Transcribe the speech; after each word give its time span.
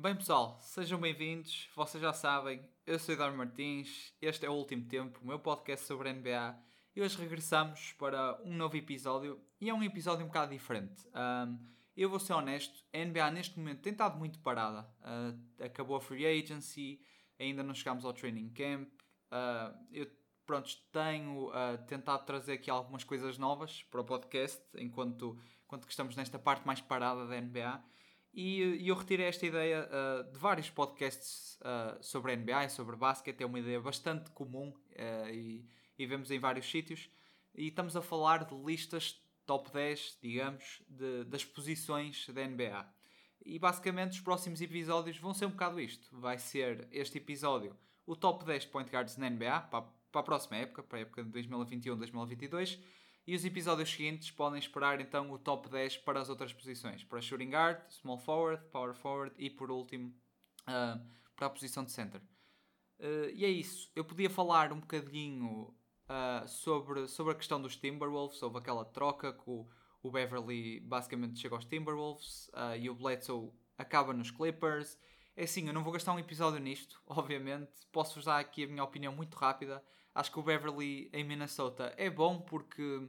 Bem 0.00 0.14
pessoal, 0.14 0.56
sejam 0.60 0.96
bem-vindos. 0.96 1.68
Vocês 1.74 2.00
já 2.00 2.12
sabem, 2.12 2.62
eu 2.86 3.00
sou 3.00 3.12
Eduardo 3.12 3.36
Martins, 3.36 4.14
este 4.22 4.46
é 4.46 4.48
o 4.48 4.52
Último 4.52 4.84
Tempo, 4.84 5.18
o 5.20 5.26
meu 5.26 5.40
podcast 5.40 5.84
sobre 5.84 6.12
NBA. 6.12 6.56
E 6.94 7.02
hoje 7.02 7.18
regressamos 7.18 7.94
para 7.98 8.40
um 8.44 8.54
novo 8.54 8.76
episódio 8.76 9.40
e 9.60 9.68
é 9.68 9.74
um 9.74 9.82
episódio 9.82 10.24
um 10.24 10.28
bocado 10.28 10.52
diferente. 10.52 11.04
Um, 11.08 11.58
eu 11.96 12.08
vou 12.08 12.20
ser 12.20 12.32
honesto, 12.34 12.84
a 12.94 13.04
NBA 13.04 13.28
neste 13.32 13.58
momento 13.58 13.80
tem 13.80 13.90
estado 13.90 14.16
muito 14.16 14.38
parada. 14.38 14.88
Uh, 15.00 15.64
acabou 15.64 15.96
a 15.96 16.00
free 16.00 16.24
agency, 16.24 17.00
ainda 17.36 17.64
não 17.64 17.74
chegámos 17.74 18.04
ao 18.04 18.12
training 18.12 18.50
camp. 18.50 18.88
Uh, 19.32 19.76
eu 19.90 20.06
pronto, 20.46 20.70
tenho 20.92 21.48
uh, 21.48 21.76
tentado 21.88 22.24
trazer 22.24 22.52
aqui 22.52 22.70
algumas 22.70 23.02
coisas 23.02 23.36
novas 23.36 23.82
para 23.90 24.00
o 24.00 24.04
podcast, 24.04 24.62
enquanto, 24.76 25.36
enquanto 25.64 25.86
que 25.86 25.92
estamos 25.92 26.14
nesta 26.14 26.38
parte 26.38 26.64
mais 26.64 26.80
parada 26.80 27.26
da 27.26 27.40
NBA. 27.40 27.82
E, 28.40 28.62
e 28.84 28.88
eu 28.88 28.94
retirei 28.94 29.26
esta 29.26 29.44
ideia 29.44 29.88
uh, 29.90 30.30
de 30.30 30.38
vários 30.38 30.70
podcasts 30.70 31.58
uh, 31.60 32.00
sobre 32.00 32.36
NBA 32.36 32.66
e 32.66 32.70
sobre 32.70 32.94
basquete, 32.94 33.42
é 33.42 33.44
uma 33.44 33.58
ideia 33.58 33.80
bastante 33.80 34.30
comum 34.30 34.72
e, 35.32 35.64
e, 35.98 36.06
vemos 36.06 36.30
em 36.30 36.38
vários 36.38 36.70
sítios. 36.70 37.10
E 37.52 37.66
estamos 37.66 37.96
a 37.96 38.00
falar 38.00 38.44
de 38.44 38.54
listas 38.54 39.20
top 39.44 39.72
10, 39.72 40.18
digamos, 40.22 40.80
de, 40.86 41.24
das 41.24 41.44
posições 41.44 42.28
da 42.28 42.46
NBA. 42.46 42.88
E 43.44 43.58
basicamente 43.58 44.12
os 44.12 44.20
próximos 44.20 44.60
episódios 44.60 45.18
vão 45.18 45.34
ser 45.34 45.46
um 45.46 45.50
bocado 45.50 45.80
isto. 45.80 46.08
Vai 46.12 46.38
ser 46.38 46.86
este 46.92 47.18
episódio 47.18 47.76
o 48.06 48.14
top 48.14 48.44
10 48.44 48.66
point 48.66 48.88
guards 48.88 49.16
na 49.16 49.28
NBA, 49.28 49.62
para 49.62 49.84
para 50.10 50.20
a 50.20 50.24
próxima 50.24 50.56
época, 50.56 50.82
para 50.82 50.98
a 50.98 51.00
época 51.02 51.22
de 51.22 51.30
2021-2022. 51.30 52.78
E 53.28 53.34
os 53.34 53.44
episódios 53.44 53.90
seguintes 53.90 54.30
podem 54.30 54.58
esperar 54.58 55.02
então 55.02 55.30
o 55.30 55.38
top 55.38 55.68
10 55.68 55.98
para 55.98 56.18
as 56.18 56.30
outras 56.30 56.50
posições: 56.50 57.04
para 57.04 57.20
shooting 57.20 57.50
guard, 57.50 57.78
small 57.90 58.16
forward, 58.16 58.64
power 58.70 58.94
forward 58.94 59.34
e 59.36 59.50
por 59.50 59.70
último 59.70 60.14
uh, 60.62 60.98
para 61.36 61.46
a 61.46 61.50
posição 61.50 61.84
de 61.84 61.92
center. 61.92 62.22
Uh, 62.98 63.28
e 63.34 63.44
é 63.44 63.48
isso. 63.50 63.92
Eu 63.94 64.02
podia 64.02 64.30
falar 64.30 64.72
um 64.72 64.80
bocadinho 64.80 65.74
uh, 66.08 66.48
sobre, 66.48 67.06
sobre 67.06 67.34
a 67.34 67.36
questão 67.36 67.60
dos 67.60 67.76
Timberwolves, 67.76 68.42
houve 68.42 68.56
aquela 68.56 68.86
troca 68.86 69.34
que 69.34 69.50
o, 69.50 69.68
o 70.02 70.10
Beverly 70.10 70.80
basicamente 70.80 71.38
chega 71.38 71.54
aos 71.54 71.66
Timberwolves 71.66 72.50
e 72.80 72.88
o 72.88 72.94
Bledsoe 72.94 73.52
acaba 73.76 74.14
nos 74.14 74.30
Clippers. 74.30 74.98
É 75.36 75.44
assim, 75.44 75.66
eu 75.66 75.74
não 75.74 75.84
vou 75.84 75.92
gastar 75.92 76.14
um 76.14 76.18
episódio 76.18 76.60
nisto, 76.60 76.98
obviamente. 77.06 77.72
Posso-vos 77.92 78.24
dar 78.24 78.38
aqui 78.38 78.64
a 78.64 78.68
minha 78.68 78.82
opinião 78.82 79.12
muito 79.12 79.36
rápida. 79.36 79.84
Acho 80.18 80.32
que 80.32 80.38
o 80.40 80.42
Beverly 80.42 81.08
em 81.12 81.22
Minnesota 81.22 81.94
é 81.96 82.10
bom 82.10 82.40
porque 82.40 83.08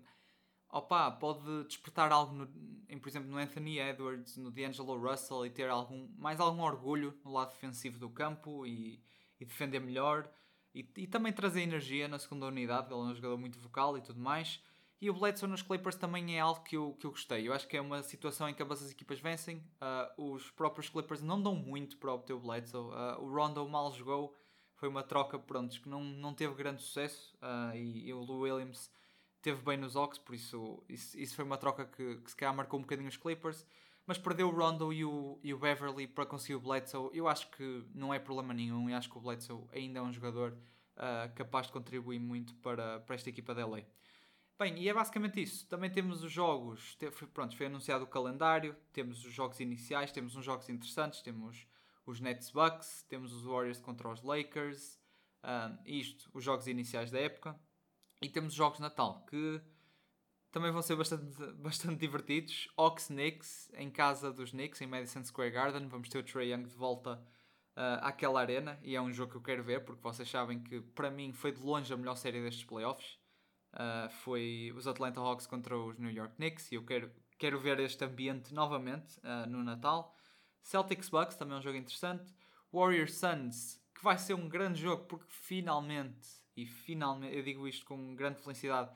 opa, 0.72 1.10
pode 1.10 1.64
despertar 1.64 2.12
algo, 2.12 2.34
no, 2.36 2.48
em, 2.88 3.00
por 3.00 3.10
exemplo, 3.10 3.28
no 3.28 3.38
Anthony 3.38 3.80
Edwards, 3.80 4.38
no 4.38 4.52
D'Angelo 4.52 4.96
Russell 4.96 5.44
e 5.44 5.50
ter 5.50 5.70
algum, 5.70 6.08
mais 6.18 6.40
algum 6.40 6.62
orgulho 6.62 7.18
no 7.26 7.32
lado 7.32 7.50
defensivo 7.50 7.98
do 7.98 8.12
campo 8.12 8.64
e, 8.64 9.04
e 9.40 9.46
defender 9.46 9.80
melhor. 9.80 10.30
E, 10.74 10.88
e, 10.98 11.08
também 11.08 11.34
trazer 11.34 11.62
energia 11.62 12.08
na 12.08 12.20
segunda 12.20 12.46
unidade, 12.46 12.94
ele 12.94 13.02
é 13.02 13.04
um 13.04 13.16
jogador 13.16 13.40
muito 13.40 13.58
vocal 13.58 13.98
e 13.98 14.02
tudo 14.02 14.20
mais. 14.20 14.62
E 15.02 15.10
o 15.10 15.14
Bledsoe 15.14 15.50
nos 15.50 15.64
Clippers 15.64 15.96
também 15.96 16.38
é 16.38 16.42
algo 16.42 16.62
que 16.62 16.78
eu, 16.78 16.94
que 17.00 17.08
eu 17.08 17.12
gostei. 17.12 17.48
Eu 17.48 17.54
acho 17.54 17.68
que 17.68 17.76
é 17.76 17.82
uma 17.82 18.04
situação 18.04 18.48
em 18.48 18.54
que 18.54 18.62
ambas 18.62 18.84
as 18.84 18.92
equipas 18.92 19.20
vencem. 19.20 19.64
Uh, 19.82 20.34
os 20.34 20.52
próprios 20.52 20.90
Clippers 20.90 21.24
não 21.24 21.42
dão 21.42 21.56
muito 21.56 21.98
para 21.98 22.14
obter 22.14 22.34
o 22.34 22.40
Bledsoe. 22.40 22.94
Uh, 22.94 23.24
o 23.24 23.34
Rondo 23.34 23.68
mal 23.68 23.92
jogou. 23.94 24.36
Foi 24.80 24.88
uma 24.88 25.04
troca 25.04 25.38
pronto, 25.38 25.80
que 25.82 25.90
não, 25.90 26.04
não 26.04 26.34
teve 26.34 26.54
grande 26.56 26.82
sucesso. 26.82 27.36
Uh, 27.42 27.76
e, 27.76 28.08
e, 28.08 28.14
o 28.14 28.20
Lou 28.22 28.40
Williams 28.40 28.90
teve 29.42 29.62
bem 29.62 29.78
nos 29.78 29.96
Ox, 29.96 30.18
por 30.18 30.34
isso, 30.34 30.84
isso, 30.88 31.18
isso 31.20 31.36
foi 31.36 31.44
uma 31.44 31.58
troca 31.58 31.86
que, 31.86 32.16
que 32.18 32.32
se 32.32 32.36
calhar 32.36 32.56
marcou 32.56 32.80
um 32.80 32.84
bocadinho 32.84 33.10
os 33.10 33.18
Clippers. 33.18 33.66
Mas 34.08 34.18
perdeu 34.18 34.48
o 34.48 34.52
Rondo 34.52 34.92
e 34.92 35.06
o, 35.06 35.40
e 35.44 35.54
o 35.54 35.60
Beverly 35.60 36.08
para 36.08 36.26
conseguir 36.26 36.56
o 36.56 36.60
Bledsoe. 36.60 37.12
Eu 37.14 37.28
acho 37.28 37.50
que 37.52 37.86
não 37.94 38.14
é 38.14 38.18
problema 38.18 38.54
nenhum. 38.54 38.90
Eu 38.90 38.98
acho 38.98 39.10
que 39.10 39.18
o 39.18 39.22
Bledsoe 39.22 39.68
ainda 39.72 40.00
é 40.00 40.02
um 40.02 40.12
jogador 40.12 40.58
capaz 41.36 41.68
de 41.68 41.74
contribuir 41.74 42.20
muito 42.20 42.54
para, 42.56 43.00
para 43.02 43.16
esta 43.16 43.30
equipa 43.30 43.54
da 43.54 43.66
LA. 43.66 43.82
Bem, 44.58 44.78
e 44.78 44.90
é 44.90 44.94
basicamente 44.94 45.42
isso. 45.42 45.66
Também 45.68 45.90
temos 45.90 46.24
os 46.24 46.32
jogos. 46.32 46.98
Pronto, 47.34 47.56
foi 47.56 47.68
anunciado 47.68 48.04
o 48.04 48.08
calendário. 48.08 48.76
Temos 48.92 49.24
os 49.24 49.32
jogos 49.32 49.60
iniciais. 49.60 50.12
Temos 50.12 50.36
uns 50.36 50.44
jogos 50.44 50.68
interessantes. 50.70 51.22
Temos 51.22 51.66
os 52.10 52.20
Nets 52.20 52.52
Bucks. 52.52 53.04
Temos 53.08 53.34
os 53.34 53.44
Warriors 53.44 53.80
contra 53.80 54.10
os 54.10 54.22
Lakers. 54.22 55.00
Um, 55.44 55.78
isto, 55.86 56.30
os 56.34 56.44
jogos 56.44 56.68
iniciais 56.68 57.12
da 57.12 57.20
época. 57.20 57.60
E 58.22 58.30
temos 58.30 58.54
os 58.54 58.58
jogos 58.58 58.78
de 58.78 58.84
Natal 58.84 59.26
que 59.26 59.62
também 60.52 60.72
vão 60.72 60.82
ser 60.82 60.96
bastante, 60.96 61.38
bastante 61.58 62.00
divertidos. 62.00 62.68
Ox 62.76 63.08
Knicks 63.08 63.72
em 63.76 63.90
casa 63.90 64.32
dos 64.34 64.52
Knicks, 64.52 64.82
em 64.82 64.88
Madison 64.88 65.24
Square 65.24 65.52
Garden. 65.52 65.88
Vamos 65.88 66.10
ter 66.10 66.20
o 66.20 66.24
Trey 66.24 66.52
Young 66.52 66.64
de 66.64 66.76
volta 66.76 67.16
uh, 67.78 68.02
àquela 68.02 68.42
arena. 68.42 68.80
E 68.84 68.96
é 68.96 69.02
um 69.02 69.12
jogo 69.14 69.32
que 69.32 69.38
eu 69.38 69.42
quero 69.42 69.64
ver 69.64 69.86
porque 69.86 70.02
vocês 70.02 70.30
sabem 70.30 70.62
que 70.62 70.82
para 70.82 71.12
mim 71.12 71.32
foi 71.32 71.52
de 71.52 71.62
longe 71.62 71.94
a 71.94 71.98
melhor 71.98 72.16
série 72.16 72.42
destes 72.42 72.66
playoffs. 72.66 73.18
Uh, 73.74 74.10
foi 74.24 74.74
os 74.76 74.88
Atlanta 74.88 75.20
Hawks 75.20 75.46
contra 75.46 75.78
os 75.78 75.98
New 76.00 76.10
York 76.10 76.36
Knicks 76.38 76.72
e 76.72 76.76
eu 76.76 76.84
quero, 76.84 77.12
quero 77.38 77.60
ver 77.60 77.80
este 77.80 78.04
ambiente 78.04 78.52
novamente 78.54 79.20
uh, 79.20 79.48
no 79.48 79.64
Natal. 79.64 80.16
Celtics 80.62 81.10
Bucks 81.10 81.36
também 81.36 81.56
é 81.56 81.60
um 81.60 81.62
jogo 81.62 81.78
interessante. 81.78 82.34
Warriors 82.72 83.16
Suns, 83.16 83.82
que 83.96 84.04
vai 84.04 84.18
ser 84.18 84.34
um 84.34 84.48
grande 84.48 84.82
jogo 84.82 85.06
porque 85.06 85.26
finalmente, 85.30 86.28
e 86.56 86.66
finalmente, 86.66 87.36
eu 87.36 87.44
digo 87.44 87.68
isto 87.68 87.86
com 87.86 88.16
grande 88.16 88.42
felicidade, 88.42 88.90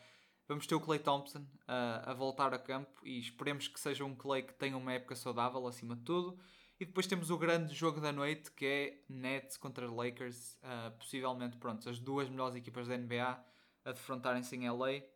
vamos 0.47 0.67
ter 0.67 0.75
o 0.75 0.79
Clay 0.79 0.99
Thompson 0.99 1.39
uh, 1.39 2.09
a 2.09 2.13
voltar 2.13 2.53
a 2.53 2.59
campo 2.59 3.01
e 3.03 3.19
esperemos 3.19 3.67
que 3.67 3.79
seja 3.79 4.05
um 4.05 4.15
Clay 4.15 4.43
que 4.43 4.53
tenha 4.53 4.77
uma 4.77 4.93
época 4.93 5.15
saudável 5.15 5.65
acima 5.67 5.95
de 5.95 6.03
tudo. 6.03 6.37
E 6.79 6.85
depois 6.85 7.07
temos 7.07 7.29
o 7.29 7.37
grande 7.37 7.73
jogo 7.73 8.01
da 8.01 8.11
noite 8.11 8.51
que 8.51 8.65
é 8.65 9.03
Nets 9.07 9.57
contra 9.57 9.89
Lakers, 9.89 10.59
possivelmente 10.97 11.55
pronto, 11.55 11.87
as 11.87 11.99
duas 11.99 12.27
melhores 12.27 12.55
equipas 12.55 12.87
da 12.87 12.97
NBA 12.97 13.45
a 13.85 13.91
defrontarem-se 13.91 14.55
em 14.55 14.69
LA. 14.69 15.13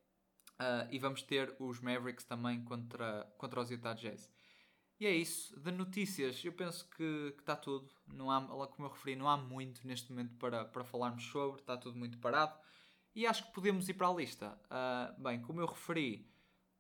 Uh, 0.60 0.90
e 0.90 0.98
vamos 0.98 1.22
ter 1.22 1.56
os 1.60 1.80
Mavericks 1.80 2.24
também 2.26 2.64
contra, 2.64 3.32
contra 3.38 3.62
os 3.62 3.70
Utah 3.70 3.94
Jazz. 3.94 4.28
E 5.00 5.06
é 5.06 5.12
isso. 5.12 5.58
De 5.60 5.72
notícias, 5.72 6.44
eu 6.44 6.52
penso 6.52 6.90
que 6.90 7.34
está 7.40 7.56
tudo. 7.56 7.90
Não 8.08 8.32
há, 8.32 8.42
como 8.68 8.88
eu 8.88 8.92
referi, 8.92 9.16
não 9.16 9.30
há 9.30 9.38
muito 9.38 9.86
neste 9.86 10.12
momento 10.12 10.36
para, 10.38 10.66
para 10.66 10.84
falarmos 10.84 11.24
sobre. 11.26 11.62
Está 11.62 11.78
tudo 11.78 11.98
muito 11.98 12.18
parado. 12.18 12.58
E 13.16 13.26
acho 13.26 13.46
que 13.46 13.54
podemos 13.54 13.88
ir 13.90 13.94
para 13.94 14.08
a 14.08 14.14
lista. 14.14 14.60
Uh, 14.66 15.22
bem, 15.22 15.42
como 15.42 15.62
eu 15.62 15.68
referi, 15.68 16.28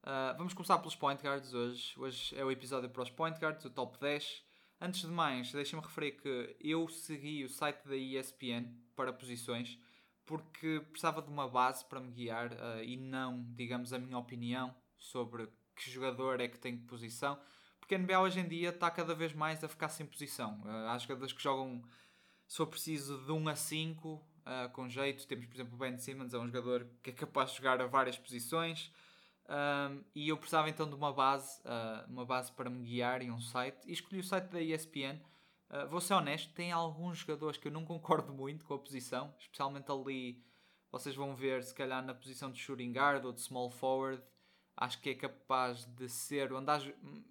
uh, 0.03 0.37
vamos 0.37 0.53
começar 0.53 0.77
pelos 0.79 0.95
point 0.95 1.21
guards 1.21 1.53
hoje. 1.53 1.93
Hoje 1.97 2.35
é 2.37 2.43
o 2.43 2.51
episódio 2.51 2.89
para 2.89 3.03
os 3.03 3.09
point 3.09 3.39
guards, 3.39 3.65
o 3.65 3.69
top 3.69 3.99
10. 3.99 4.43
Antes 4.79 5.01
de 5.01 5.07
mais, 5.07 5.51
deixem-me 5.51 5.83
referir 5.83 6.11
que 6.13 6.55
eu 6.59 6.87
segui 6.87 7.43
o 7.43 7.49
site 7.49 7.87
da 7.87 7.95
ESPN 7.95 8.71
para 8.95 9.11
posições 9.11 9.79
porque 10.27 10.81
precisava 10.91 11.21
de 11.21 11.29
uma 11.29 11.47
base 11.47 11.85
para 11.85 12.01
me 12.01 12.11
guiar 12.11 12.51
uh, 12.51 12.83
e 12.83 12.97
não, 12.97 13.43
digamos, 13.55 13.93
a 13.93 13.97
minha 13.97 14.17
opinião 14.17 14.75
sobre 14.97 15.47
que 15.73 15.89
jogador 15.89 16.41
é 16.41 16.47
que 16.47 16.59
tem 16.59 16.77
que 16.77 16.83
posição. 16.83 17.39
Porque 17.87 17.95
a 17.95 17.99
NBA 17.99 18.19
hoje 18.19 18.41
em 18.41 18.47
dia 18.47 18.67
está 18.67 18.91
cada 18.91 19.15
vez 19.15 19.31
mais 19.31 19.63
a 19.63 19.67
ficar 19.69 19.87
sem 19.87 20.05
posição. 20.05 20.61
Uh, 20.65 20.89
há 20.89 20.97
jogadores 20.97 21.31
que 21.31 21.41
jogam, 21.41 21.81
se 22.45 22.57
for 22.57 22.67
preciso, 22.67 23.17
de 23.25 23.31
1 23.31 23.47
a 23.47 23.55
5, 23.55 24.09
uh, 24.09 24.21
eh, 24.45 24.67
com 24.73 24.89
jeito. 24.89 25.25
Temos, 25.25 25.45
por 25.45 25.55
exemplo, 25.55 25.73
o 25.73 25.77
Ben 25.77 25.97
Simmons, 25.97 26.33
é 26.33 26.37
um 26.37 26.47
jogador 26.47 26.85
que 27.01 27.11
é 27.11 27.13
capaz 27.13 27.51
de 27.51 27.57
jogar 27.57 27.81
a 27.81 27.87
várias 27.87 28.17
posições. 28.17 28.91
e 30.13 30.27
eu 30.27 30.35
precisava 30.35 30.69
então 30.69 30.89
de 30.89 30.95
uma 30.95 31.13
base, 31.13 31.61
uma 32.09 32.25
base 32.25 32.51
para 32.51 32.69
me 32.69 32.83
guiar 32.83 33.21
e 33.21 33.31
um 33.31 33.39
site. 33.39 33.87
E 33.87 33.93
escolhi 33.93 34.19
o 34.19 34.23
site 34.23 34.49
da 34.49 34.61
ESPN 34.61 35.21
Uh, 35.69 35.85
vou 35.89 35.99
ser 35.99 36.13
honesto, 36.13 36.53
tem 36.53 36.71
alguns 36.71 37.17
jogadores 37.17 37.57
que 37.57 37.67
eu 37.67 37.71
não 37.71 37.83
concordo 37.83 38.31
muito 38.33 38.63
com 38.63 38.73
a 38.73 38.79
posição, 38.79 39.33
especialmente 39.37 39.91
ali. 39.91 40.41
Vocês 40.89 41.13
vão 41.13 41.35
ver, 41.35 41.61
se 41.61 41.75
calhar, 41.75 42.01
na 42.01 42.13
posição 42.13 42.49
de 42.49 42.57
shooting 42.57 42.93
guard 42.93 43.25
ou 43.25 43.33
de 43.33 43.41
small 43.41 43.69
forward. 43.69 44.23
Acho 44.77 45.01
que 45.01 45.09
é 45.09 45.15
capaz 45.15 45.85
de 45.85 46.07
ser 46.07 46.53
onde 46.53 46.69
há 46.69 46.79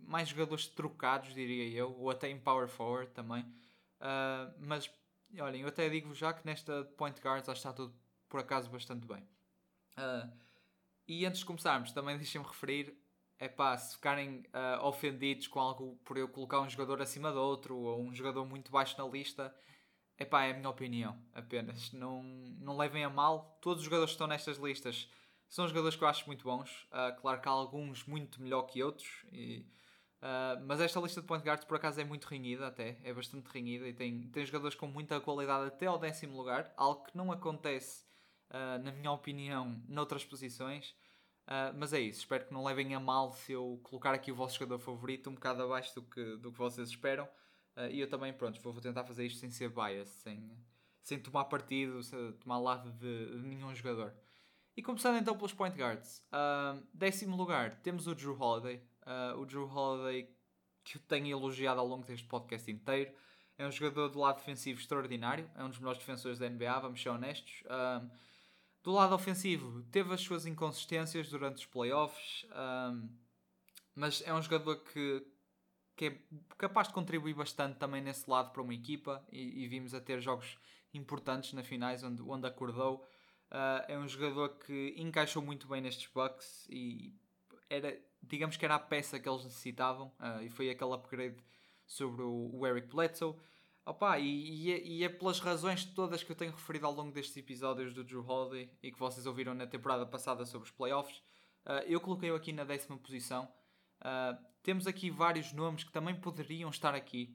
mais 0.00 0.28
jogadores 0.28 0.66
trocados, 0.66 1.32
diria 1.32 1.68
eu, 1.78 1.96
ou 1.96 2.10
até 2.10 2.28
em 2.28 2.38
power 2.38 2.68
forward 2.68 3.12
também. 3.12 3.42
Uh, 4.00 4.52
mas, 4.58 4.90
olhem, 5.38 5.62
eu 5.62 5.68
até 5.68 5.88
digo 5.88 6.12
já 6.12 6.32
que 6.32 6.44
nesta 6.44 6.84
point 6.96 7.20
guards 7.20 7.48
acho 7.48 7.62
que 7.62 7.68
está 7.68 7.72
tudo 7.72 7.94
por 8.28 8.40
acaso 8.40 8.68
bastante 8.68 9.06
bem. 9.06 9.22
Uh, 9.96 10.30
e 11.06 11.24
antes 11.24 11.40
de 11.40 11.46
começarmos, 11.46 11.92
também 11.92 12.16
deixem-me 12.18 12.46
referir 12.46 12.98
é 13.38 13.48
pá, 13.48 13.76
se 13.76 13.94
ficarem 13.94 14.44
uh, 14.46 14.84
ofendidos 14.86 15.46
com 15.46 15.60
algo 15.60 15.96
por 16.04 16.16
eu 16.16 16.28
colocar 16.28 16.60
um 16.60 16.68
jogador 16.68 17.02
acima 17.02 17.30
do 17.30 17.38
outro 17.38 17.76
ou 17.76 18.00
um 18.00 18.14
jogador 18.14 18.46
muito 18.46 18.70
baixo 18.70 18.96
na 18.98 19.06
lista, 19.06 19.54
é 20.16 20.24
pá, 20.24 20.44
é 20.44 20.52
a 20.52 20.54
minha 20.54 20.70
opinião 20.70 21.18
apenas. 21.34 21.92
Não, 21.92 22.22
não 22.22 22.76
levem 22.76 23.04
a 23.04 23.10
mal. 23.10 23.58
Todos 23.60 23.80
os 23.80 23.84
jogadores 23.84 24.12
que 24.12 24.14
estão 24.14 24.26
nestas 24.26 24.56
listas 24.56 25.10
são 25.48 25.66
jogadores 25.68 25.96
que 25.96 26.02
eu 26.02 26.08
acho 26.08 26.26
muito 26.26 26.44
bons. 26.44 26.70
Uh, 26.84 27.20
claro 27.20 27.40
que 27.40 27.48
há 27.48 27.52
alguns 27.52 28.04
muito 28.04 28.42
melhor 28.42 28.62
que 28.62 28.82
outros. 28.82 29.24
E, 29.32 29.66
uh, 30.22 30.64
mas 30.66 30.80
esta 30.80 31.00
lista 31.00 31.20
de 31.20 31.26
point 31.26 31.44
guards 31.44 31.64
por 31.64 31.76
acaso 31.76 32.00
é 32.00 32.04
muito 32.04 32.24
renhida 32.24 32.66
até. 32.66 32.98
É 33.02 33.12
bastante 33.12 33.46
renhida 33.48 33.88
e 33.88 33.92
tem, 33.92 34.28
tem 34.28 34.44
jogadores 34.44 34.76
com 34.76 34.86
muita 34.86 35.20
qualidade 35.20 35.66
até 35.66 35.86
ao 35.86 35.98
décimo 35.98 36.36
lugar. 36.36 36.72
Algo 36.76 37.04
que 37.04 37.16
não 37.16 37.30
acontece, 37.30 38.04
na 38.82 38.92
minha 38.92 39.12
opinião, 39.12 39.82
noutras 39.88 40.24
posições. 40.24 40.94
Uh, 41.46 41.70
mas 41.76 41.92
é 41.92 42.00
isso, 42.00 42.20
espero 42.20 42.44
que 42.44 42.52
não 42.52 42.64
levem 42.64 42.92
a 42.92 42.98
mal 42.98 43.30
se 43.30 43.52
eu 43.52 43.78
colocar 43.84 44.12
aqui 44.12 44.32
o 44.32 44.34
vosso 44.34 44.58
jogador 44.58 44.80
favorito 44.80 45.30
um 45.30 45.34
bocado 45.34 45.62
abaixo 45.62 45.94
do 45.94 46.02
que, 46.02 46.36
do 46.38 46.50
que 46.50 46.58
vocês 46.58 46.88
esperam. 46.88 47.24
Uh, 47.76 47.88
e 47.90 48.00
eu 48.00 48.08
também, 48.08 48.32
pronto, 48.32 48.60
vou, 48.60 48.72
vou 48.72 48.82
tentar 48.82 49.04
fazer 49.04 49.26
isto 49.26 49.38
sem 49.38 49.50
ser 49.50 49.68
bias, 49.70 50.08
sem, 50.08 50.50
sem 51.00 51.20
tomar 51.20 51.44
partido, 51.44 52.02
sem 52.02 52.32
tomar 52.32 52.58
lado 52.58 52.90
de, 52.92 53.26
de 53.26 53.46
nenhum 53.46 53.72
jogador. 53.74 54.12
E 54.76 54.82
começando 54.82 55.16
então 55.16 55.34
pelos 55.34 55.54
point 55.54 55.74
guards. 55.74 56.22
Uh, 56.30 56.86
décimo 56.92 57.34
lugar, 57.34 57.76
temos 57.76 58.06
o 58.06 58.14
Drew 58.14 58.38
Holiday. 58.38 58.82
Uh, 59.06 59.40
o 59.40 59.46
Drew 59.46 59.66
Holiday, 59.66 60.28
que 60.84 60.98
eu 60.98 61.02
tenho 61.08 61.28
elogiado 61.28 61.80
ao 61.80 61.86
longo 61.86 62.04
deste 62.04 62.26
podcast 62.26 62.70
inteiro. 62.70 63.10
É 63.56 63.66
um 63.66 63.72
jogador 63.72 64.10
do 64.10 64.18
lado 64.18 64.36
defensivo 64.36 64.78
extraordinário. 64.78 65.50
É 65.54 65.64
um 65.64 65.70
dos 65.70 65.78
melhores 65.78 65.98
defensores 65.98 66.38
da 66.38 66.46
NBA, 66.46 66.78
vamos 66.80 67.02
ser 67.02 67.08
honestos. 67.08 67.62
Uh, 67.64 68.10
do 68.82 68.92
lado 68.92 69.14
ofensivo, 69.14 69.82
teve 69.84 70.12
as 70.12 70.20
suas 70.20 70.44
inconsistências 70.44 71.30
durante 71.30 71.56
os 71.56 71.66
playoffs. 71.66 72.44
mas 73.94 74.22
é 74.26 74.34
um 74.34 74.42
jogador 74.42 74.76
que, 74.76 75.26
que 75.96 76.04
é 76.04 76.18
capaz 76.58 76.88
de 76.88 76.94
contribuir 76.94 77.32
bastante 77.32 77.78
também 77.78 78.02
nesse 78.02 78.28
lado 78.28 78.52
para 78.52 78.60
uma 78.60 78.74
equipa. 78.74 79.26
E, 79.32 79.64
e 79.64 79.68
vimos 79.68 79.94
a 79.94 80.02
ter 80.02 80.20
jogos 80.20 80.58
importantes 80.92 81.54
na 81.54 81.64
finais 81.64 82.02
onde, 82.04 82.20
onde 82.20 82.46
acordou. 82.46 83.02
Uh, 83.50 83.84
é 83.86 83.98
um 83.98 84.08
jogador 84.08 84.48
que 84.58 84.94
encaixou 84.96 85.40
muito 85.40 85.68
bem 85.68 85.80
nestes 85.80 86.10
Bucks 86.12 86.66
e 86.68 87.14
era, 87.70 87.96
digamos 88.22 88.56
que 88.56 88.64
era 88.64 88.74
a 88.74 88.78
peça 88.78 89.20
que 89.20 89.28
eles 89.28 89.44
necessitavam 89.44 90.08
uh, 90.18 90.42
e 90.42 90.50
foi 90.50 90.68
aquele 90.68 90.94
upgrade 90.94 91.36
sobre 91.86 92.22
o, 92.22 92.50
o 92.52 92.66
Eric 92.66 92.88
Bledsoe. 92.88 93.36
Opa, 93.84 94.18
e, 94.18 94.24
e, 94.26 94.72
é, 94.72 94.82
e, 94.84 95.04
é, 95.04 95.08
pelas 95.08 95.38
razões 95.38 95.84
todas 95.84 96.24
que 96.24 96.32
eu 96.32 96.34
tenho 96.34 96.50
referido 96.50 96.86
ao 96.86 96.92
longo 96.92 97.12
destes 97.12 97.36
episódios 97.36 97.94
do 97.94 98.02
Drew 98.02 98.26
Holiday 98.26 98.68
e 98.82 98.90
que 98.90 98.98
vocês 98.98 99.26
ouviram 99.26 99.54
na 99.54 99.66
temporada 99.66 100.04
passada 100.04 100.44
sobre 100.44 100.66
os 100.66 100.74
playoffs, 100.74 101.18
uh, 101.64 101.84
eu 101.86 102.00
coloquei-o 102.00 102.34
aqui 102.34 102.52
na 102.52 102.64
décima 102.64 102.98
posição. 102.98 103.48
Temos 104.62 104.86
aqui 104.86 105.08
vários 105.10 105.52
nomes 105.52 105.84
que 105.84 105.92
também 105.92 106.14
poderiam 106.14 106.68
estar 106.68 106.94
aqui. 106.94 107.34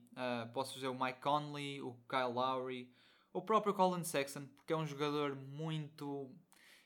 Posso 0.54 0.76
dizer 0.76 0.90
o 0.90 0.94
Mike 0.94 1.20
Conley, 1.20 1.82
o 1.82 1.94
Kyle 2.08 2.32
Lowry, 2.32 2.94
o 3.34 3.42
próprio 3.42 3.74
Colin 3.74 4.04
Sexton, 4.04 4.46
porque 4.58 4.74
é 4.74 4.78
um 4.78 4.86
jogador 4.86 5.36
muito. 5.36 6.30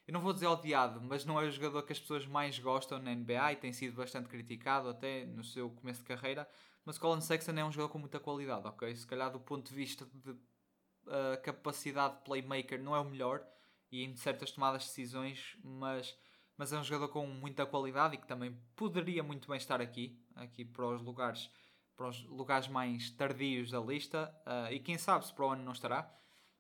Eu 0.08 0.14
não 0.14 0.22
vou 0.22 0.34
dizer 0.34 0.48
odiado, 0.48 1.02
mas 1.02 1.26
não 1.26 1.42
é 1.42 1.46
o 1.46 1.52
jogador 1.52 1.82
que 1.84 1.92
as 1.92 2.00
pessoas 2.00 2.28
mais 2.28 2.60
gostam 2.60 3.00
na 3.00 3.14
NBA 3.16 3.54
e 3.54 3.56
tem 3.56 3.74
sido 3.74 3.96
bastante 3.96 4.30
criticado 4.30 4.90
até 4.90 5.26
no 5.26 5.44
seu 5.44 5.70
começo 5.72 6.02
de 6.02 6.06
carreira. 6.06 6.48
Mas 6.86 7.00
Colin 7.00 7.22
Sexton 7.22 7.54
é 7.54 7.66
um 7.66 7.72
jogador 7.72 7.92
com 7.92 7.98
muita 7.98 8.20
qualidade, 8.20 8.68
ok? 8.68 8.96
Se 8.96 9.08
calhar 9.08 9.32
do 9.32 9.40
ponto 9.40 9.68
de 9.68 9.76
vista 9.76 10.06
de 10.14 10.30
uh, 10.32 11.42
capacidade 11.44 12.18
de 12.18 12.24
playmaker 12.24 12.82
não 12.82 12.96
é 12.96 13.00
o 13.00 13.06
melhor 13.06 13.44
e 13.92 14.04
em 14.04 14.16
certas 14.16 14.52
tomadas 14.52 14.84
de 14.84 14.90
decisões, 14.90 15.58
mas, 15.64 16.16
mas 16.56 16.72
é 16.72 16.78
um 16.78 16.84
jogador 16.84 17.12
com 17.12 17.26
muita 17.26 17.66
qualidade 17.66 18.16
e 18.16 18.18
que 18.18 18.28
também 18.28 18.56
poderia 18.76 19.24
muito 19.24 19.48
bem 19.48 19.58
estar 19.58 19.82
aqui, 19.82 20.22
aqui 20.36 20.64
para 20.64 20.86
os 20.86 21.02
lugares, 21.02 21.50
para 21.96 22.10
os 22.10 22.24
lugares 22.26 22.68
mais 22.68 23.10
tardios 23.10 23.72
da 23.72 23.80
lista 23.80 24.32
uh, 24.46 24.72
e 24.72 24.80
quem 24.80 24.98
sabe 24.98 25.26
se 25.26 25.34
para 25.34 25.46
o 25.46 25.50
ano 25.50 25.64
não 25.64 25.72
estará. 25.72 26.14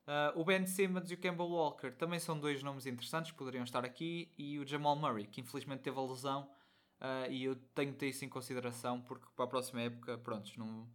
Uh, 0.08 0.40
o 0.40 0.46
Ben 0.46 0.68
Simmons 0.68 1.10
e 1.10 1.16
o 1.16 1.18
Campbell 1.18 1.48
Walker 1.48 1.92
também 1.92 2.20
são 2.20 2.40
dois 2.40 2.62
nomes 2.62 2.86
interessantes, 2.86 3.32
poderiam 3.32 3.64
estar 3.64 3.84
aqui. 3.84 4.32
E 4.38 4.60
o 4.60 4.68
Jamal 4.68 4.96
Murray, 4.96 5.26
que 5.26 5.42
infelizmente 5.42 5.82
teve 5.82 5.98
a 5.98 6.02
lesão. 6.02 6.50
Uh, 7.00 7.30
e 7.30 7.44
eu 7.44 7.56
tenho 7.74 7.92
que 7.92 7.98
ter 7.98 8.08
isso 8.08 8.24
em 8.24 8.30
consideração 8.30 9.02
porque 9.02 9.26
para 9.36 9.46
a 9.46 9.48
próxima 9.48 9.82
época, 9.82 10.18
pronto, 10.18 10.50
não, 10.58 10.88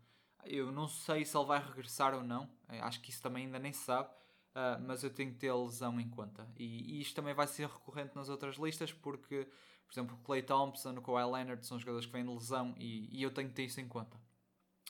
eu 0.45 0.73
não 0.73 0.89
sei 0.89 1.25
se 1.25 1.37
ele 1.37 1.47
vai 1.47 1.61
regressar 1.63 2.15
ou 2.15 2.23
não. 2.23 2.49
Eh, 2.69 2.81
acho 2.81 3.01
que 3.01 3.11
isso 3.11 3.23
também 3.23 3.47
ainda 3.47 3.59
nem 3.59 3.73
se 3.73 3.85
sabe. 3.85 4.09
Uh, 4.51 4.83
mas 4.85 5.05
eu 5.05 5.11
tenho 5.11 5.31
que 5.31 5.39
ter 5.39 5.49
a 5.49 5.55
lesão 5.55 6.01
em 6.01 6.09
conta. 6.09 6.49
E, 6.57 6.97
e, 6.97 7.01
isto 7.01 7.15
também 7.15 7.33
vai 7.33 7.47
ser 7.47 7.69
recorrente 7.69 8.17
nas 8.17 8.29
outras 8.29 8.57
listas 8.57 8.93
porque, 8.93 9.47
por 9.87 9.93
exemplo, 9.93 10.17
o 10.17 10.25
Clay 10.25 10.43
Thompson, 10.43 10.91
o 10.91 11.03
Kawhi 11.03 11.23
Leonard 11.23 11.65
são 11.65 11.79
jogadores 11.79 12.07
que 12.07 12.13
vêm 12.13 12.25
de 12.25 12.33
lesão 12.33 12.75
e, 12.77 13.09
e 13.17 13.23
eu 13.23 13.31
tenho 13.31 13.49
que 13.49 13.55
ter 13.55 13.65
isso 13.65 13.81
em 13.81 13.87
conta. 13.87 14.17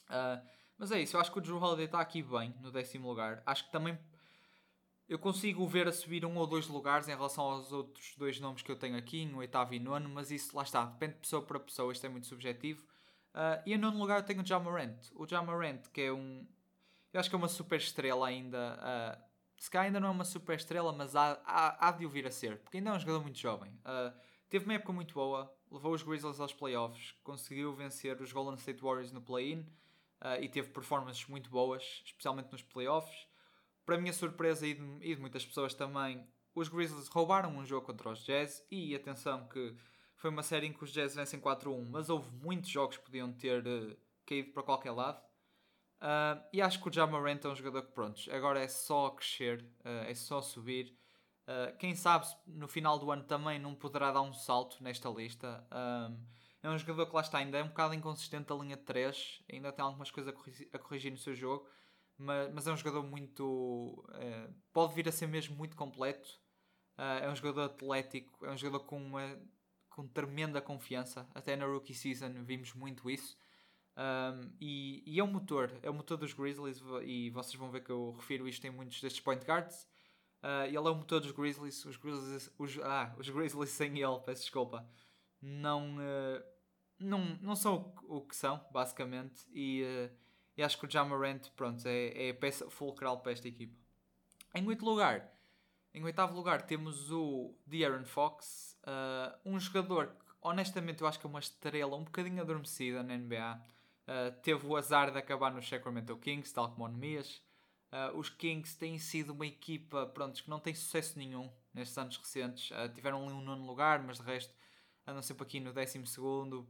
Uh, 0.08 0.42
mas 0.78 0.90
é 0.92 1.02
isso, 1.02 1.14
eu 1.14 1.20
acho 1.20 1.30
que 1.30 1.36
o 1.36 1.42
Drew 1.42 1.58
Holiday 1.58 1.84
está 1.84 2.00
aqui 2.00 2.22
bem, 2.22 2.54
no 2.58 2.72
décimo 2.72 3.06
lugar. 3.06 3.42
Acho 3.44 3.66
que 3.66 3.70
também 3.70 3.98
eu 5.10 5.18
consigo 5.18 5.66
ver 5.66 5.88
a 5.88 5.92
subir 5.92 6.24
um 6.24 6.36
ou 6.36 6.46
dois 6.46 6.68
lugares 6.68 7.08
em 7.08 7.10
relação 7.10 7.42
aos 7.42 7.72
outros 7.72 8.14
dois 8.16 8.38
nomes 8.38 8.62
que 8.62 8.70
eu 8.70 8.76
tenho 8.76 8.96
aqui, 8.96 9.26
no 9.26 9.38
oitavo 9.38 9.74
e 9.74 9.80
nono, 9.80 10.08
mas 10.08 10.30
isso 10.30 10.56
lá 10.56 10.62
está, 10.62 10.84
depende 10.84 11.14
de 11.14 11.18
pessoa 11.18 11.42
para 11.42 11.58
pessoa, 11.58 11.92
isto 11.92 12.06
é 12.06 12.08
muito 12.08 12.28
subjetivo. 12.28 12.84
Uh, 13.34 13.60
e 13.66 13.74
em 13.74 13.76
nono 13.76 13.98
lugar 13.98 14.20
eu 14.20 14.24
tenho 14.24 14.40
o 14.40 14.46
Jamarant. 14.46 14.96
O 15.16 15.26
Jamarant, 15.26 15.82
que 15.92 16.02
é 16.02 16.12
um. 16.12 16.46
Eu 17.12 17.18
acho 17.18 17.28
que 17.28 17.34
é 17.34 17.38
uma 17.38 17.48
super 17.48 17.80
estrela 17.80 18.28
ainda. 18.28 18.78
Uh, 18.78 19.22
se 19.58 19.68
calhar 19.68 19.86
ainda 19.86 19.98
não 19.98 20.06
é 20.06 20.10
uma 20.12 20.24
super 20.24 20.54
estrela, 20.54 20.92
mas 20.92 21.16
há, 21.16 21.42
há, 21.44 21.88
há 21.88 21.90
de 21.90 22.06
o 22.06 22.08
vir 22.08 22.24
a 22.28 22.30
ser, 22.30 22.58
porque 22.58 22.76
ainda 22.76 22.90
é 22.90 22.92
um 22.92 22.98
jogador 23.00 23.20
muito 23.20 23.38
jovem. 23.38 23.72
Uh, 23.80 24.16
teve 24.48 24.64
uma 24.64 24.74
época 24.74 24.92
muito 24.92 25.12
boa, 25.12 25.52
levou 25.72 25.92
os 25.92 26.04
Grizzlies 26.04 26.38
aos 26.38 26.52
playoffs, 26.52 27.16
conseguiu 27.24 27.74
vencer 27.74 28.20
os 28.22 28.32
Golden 28.32 28.54
State 28.54 28.80
Warriors 28.80 29.10
no 29.10 29.20
play-in 29.20 29.62
uh, 30.22 30.40
e 30.40 30.48
teve 30.48 30.68
performances 30.68 31.26
muito 31.26 31.50
boas, 31.50 32.00
especialmente 32.04 32.52
nos 32.52 32.62
playoffs. 32.62 33.28
Para 33.90 33.98
minha 33.98 34.12
surpresa 34.12 34.64
e 34.68 34.74
de, 34.74 34.84
e 35.00 35.16
de 35.16 35.20
muitas 35.20 35.44
pessoas 35.44 35.74
também, 35.74 36.24
os 36.54 36.68
Grizzlies 36.68 37.08
roubaram 37.08 37.56
um 37.56 37.66
jogo 37.66 37.86
contra 37.86 38.08
os 38.08 38.24
Jazz 38.24 38.64
e 38.70 38.94
atenção 38.94 39.48
que 39.48 39.74
foi 40.14 40.30
uma 40.30 40.44
série 40.44 40.68
em 40.68 40.72
que 40.72 40.84
os 40.84 40.92
Jazz 40.92 41.16
vencem 41.16 41.40
4-1, 41.40 41.88
mas 41.90 42.08
houve 42.08 42.30
muitos 42.30 42.70
jogos 42.70 42.98
que 42.98 43.02
podiam 43.02 43.32
ter 43.32 43.66
uh, 43.66 43.96
caído 44.24 44.52
para 44.52 44.62
qualquer 44.62 44.92
lado. 44.92 45.20
Uh, 46.00 46.40
e 46.52 46.62
acho 46.62 46.80
que 46.80 46.88
o 46.88 46.92
Jamarant 46.92 47.44
é 47.44 47.48
um 47.48 47.56
jogador 47.56 47.82
que, 47.82 47.90
pronto, 47.90 48.20
agora 48.32 48.60
é 48.60 48.68
só 48.68 49.10
crescer, 49.10 49.60
uh, 49.80 50.04
é 50.06 50.14
só 50.14 50.40
subir. 50.40 50.96
Uh, 51.48 51.76
quem 51.76 51.96
sabe 51.96 52.26
no 52.46 52.68
final 52.68 52.96
do 52.96 53.10
ano 53.10 53.24
também 53.24 53.58
não 53.58 53.74
poderá 53.74 54.12
dar 54.12 54.22
um 54.22 54.32
salto 54.32 54.80
nesta 54.84 55.08
lista. 55.08 55.66
É 56.62 56.70
um 56.70 56.78
jogador 56.78 57.06
que 57.06 57.14
lá 57.16 57.22
está, 57.22 57.38
ainda 57.38 57.58
é 57.58 57.64
um 57.64 57.68
bocado 57.70 57.92
inconsistente 57.92 58.46
da 58.50 58.54
linha 58.54 58.76
de 58.76 58.84
3, 58.84 59.42
ainda 59.52 59.72
tem 59.72 59.84
algumas 59.84 60.12
coisas 60.12 60.32
a 60.32 60.76
a 60.76 60.78
corrigir 60.78 61.10
no 61.10 61.18
seu 61.18 61.34
jogo, 61.34 61.68
mas, 62.20 62.52
mas, 62.52 62.66
é 62.66 62.72
um 62.72 62.76
jogador 62.76 63.02
muito. 63.02 64.04
Uh, 64.08 64.54
pode 64.72 64.94
vir 64.94 65.08
a 65.08 65.12
ser 65.12 65.26
mesmo 65.26 65.56
muito 65.56 65.76
completo. 65.76 66.28
Uh, 66.98 67.24
é 67.24 67.30
um 67.30 67.36
jogador 67.36 67.62
atlético, 67.62 68.44
é 68.44 68.50
um 68.50 68.56
jogador 68.56 68.84
com 68.84 69.02
uma 69.02 69.38
com 69.88 70.06
tremenda 70.06 70.60
confiança. 70.60 71.28
Até 71.34 71.56
na 71.56 71.66
rookie 71.66 71.94
season 71.94 72.32
vimos 72.44 72.74
muito 72.74 73.10
isso. 73.10 73.36
Um, 73.96 74.52
e, 74.60 75.02
e, 75.04 75.18
é 75.18 75.24
um 75.24 75.26
motor, 75.32 75.76
é 75.82 75.90
o 75.90 75.94
motor 75.94 76.16
dos 76.16 76.32
Grizzlies. 76.32 76.80
E 77.04 77.30
vocês 77.30 77.54
vão 77.54 77.70
ver 77.70 77.82
que 77.82 77.90
eu 77.90 78.12
refiro 78.12 78.48
isto 78.48 78.64
em 78.66 78.70
muitos 78.70 79.00
destes 79.00 79.20
point 79.20 79.44
guards. 79.44 79.88
Uh, 80.42 80.66
ele 80.66 80.76
é 80.76 80.80
o 80.80 80.94
motor 80.94 81.20
dos 81.20 81.32
Grizzlies. 81.32 81.84
Os 81.84 81.96
Grizzlies, 81.96 82.50
os, 82.58 82.78
ah, 82.78 83.14
os 83.18 83.28
Grizzlies 83.28 83.70
sem 83.70 83.98
ele, 83.98 84.20
peço 84.20 84.42
desculpa 84.42 84.88
não, 85.40 85.96
uh, 85.96 86.42
não, 86.98 87.38
não 87.40 87.56
são 87.56 87.94
o, 88.02 88.18
o, 88.18 88.26
que 88.26 88.36
são, 88.36 88.64
basicamente. 88.70 89.46
E, 89.52 89.82
uh, 89.82 90.16
e 90.60 90.62
acho 90.62 90.78
que 90.78 90.84
o 90.84 90.90
Jamarant 90.90 91.48
pronto, 91.56 91.86
é, 91.86 92.26
é 92.26 92.30
a 92.30 92.34
peça 92.34 92.68
fulcral 92.70 93.18
para 93.20 93.32
esta 93.32 93.48
equipa. 93.48 93.74
Em 94.54 94.66
oito 94.66 94.84
lugar, 94.84 95.32
em 95.94 96.04
oitavo 96.04 96.36
lugar 96.36 96.60
temos 96.60 97.10
o 97.10 97.54
De'Aaron 97.66 98.04
Fox, 98.04 98.78
uh, 98.82 99.38
um 99.42 99.58
jogador 99.58 100.08
que 100.08 100.34
honestamente 100.42 101.00
eu 101.00 101.08
acho 101.08 101.18
que 101.18 101.26
é 101.26 101.30
uma 101.30 101.40
estrela 101.40 101.96
um 101.96 102.04
bocadinho 102.04 102.42
adormecida 102.42 103.02
na 103.02 103.16
NBA. 103.16 103.58
Uh, 104.06 104.42
teve 104.42 104.66
o 104.66 104.76
azar 104.76 105.10
de 105.10 105.16
acabar 105.16 105.50
no 105.50 105.62
Sacramento 105.62 106.14
Kings, 106.18 106.52
tal 106.52 106.70
como 106.72 106.84
o 106.84 106.88
Nemias. 106.88 107.42
Uh, 107.90 108.18
os 108.18 108.28
Kings 108.28 108.76
têm 108.76 108.98
sido 108.98 109.32
uma 109.32 109.46
equipa 109.46 110.08
pronto, 110.08 110.42
que 110.42 110.50
não 110.50 110.60
tem 110.60 110.74
sucesso 110.74 111.18
nenhum 111.18 111.50
nestes 111.72 111.96
anos 111.96 112.18
recentes. 112.18 112.70
Tiveram 112.94 113.24
ali 113.24 113.32
um 113.32 113.40
nono 113.40 113.64
lugar, 113.64 114.02
mas 114.02 114.18
de 114.18 114.24
resto 114.24 114.54
andam 115.06 115.22
sempre 115.22 115.44
aqui 115.44 115.58
no 115.58 115.72
12 115.72 115.96
e 115.96 116.00
11. 116.02 116.66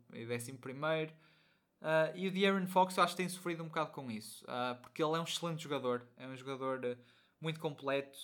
Uh, 1.80 2.14
e 2.14 2.28
o 2.28 2.30
De'Aaron 2.30 2.66
Fox 2.66 2.94
eu 2.96 3.02
acho 3.02 3.14
que 3.14 3.22
tem 3.22 3.28
sofrido 3.28 3.62
um 3.62 3.68
bocado 3.68 3.90
com 3.92 4.10
isso, 4.10 4.44
uh, 4.44 4.78
porque 4.82 5.02
ele 5.02 5.16
é 5.16 5.20
um 5.20 5.24
excelente 5.24 5.62
jogador, 5.62 6.06
é 6.18 6.26
um 6.26 6.36
jogador 6.36 6.84
uh, 6.84 6.98
muito 7.40 7.58
completo, 7.58 8.18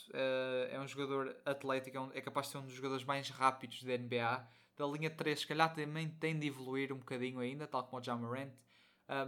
é 0.70 0.78
um 0.78 0.86
jogador 0.86 1.34
atlético, 1.42 1.96
é, 1.96 2.00
um, 2.00 2.10
é, 2.12 2.20
capaz 2.20 2.46
de 2.46 2.52
ser 2.52 2.58
um 2.58 2.66
dos 2.66 2.74
jogadores 2.74 3.02
mais 3.02 3.30
rápidos 3.30 3.82
da 3.82 3.96
NBA. 3.96 4.46
Da 4.76 4.86
linha 4.86 5.08
3, 5.08 5.40
se 5.40 5.46
calhar 5.46 5.74
também 5.74 6.06
tem 6.06 6.38
de 6.38 6.46
evoluir 6.46 6.92
um 6.92 6.98
bocadinho 6.98 7.40
ainda, 7.40 7.66
tal 7.66 7.82
como 7.84 7.98
o 7.98 8.04
Jamarant, 8.04 8.52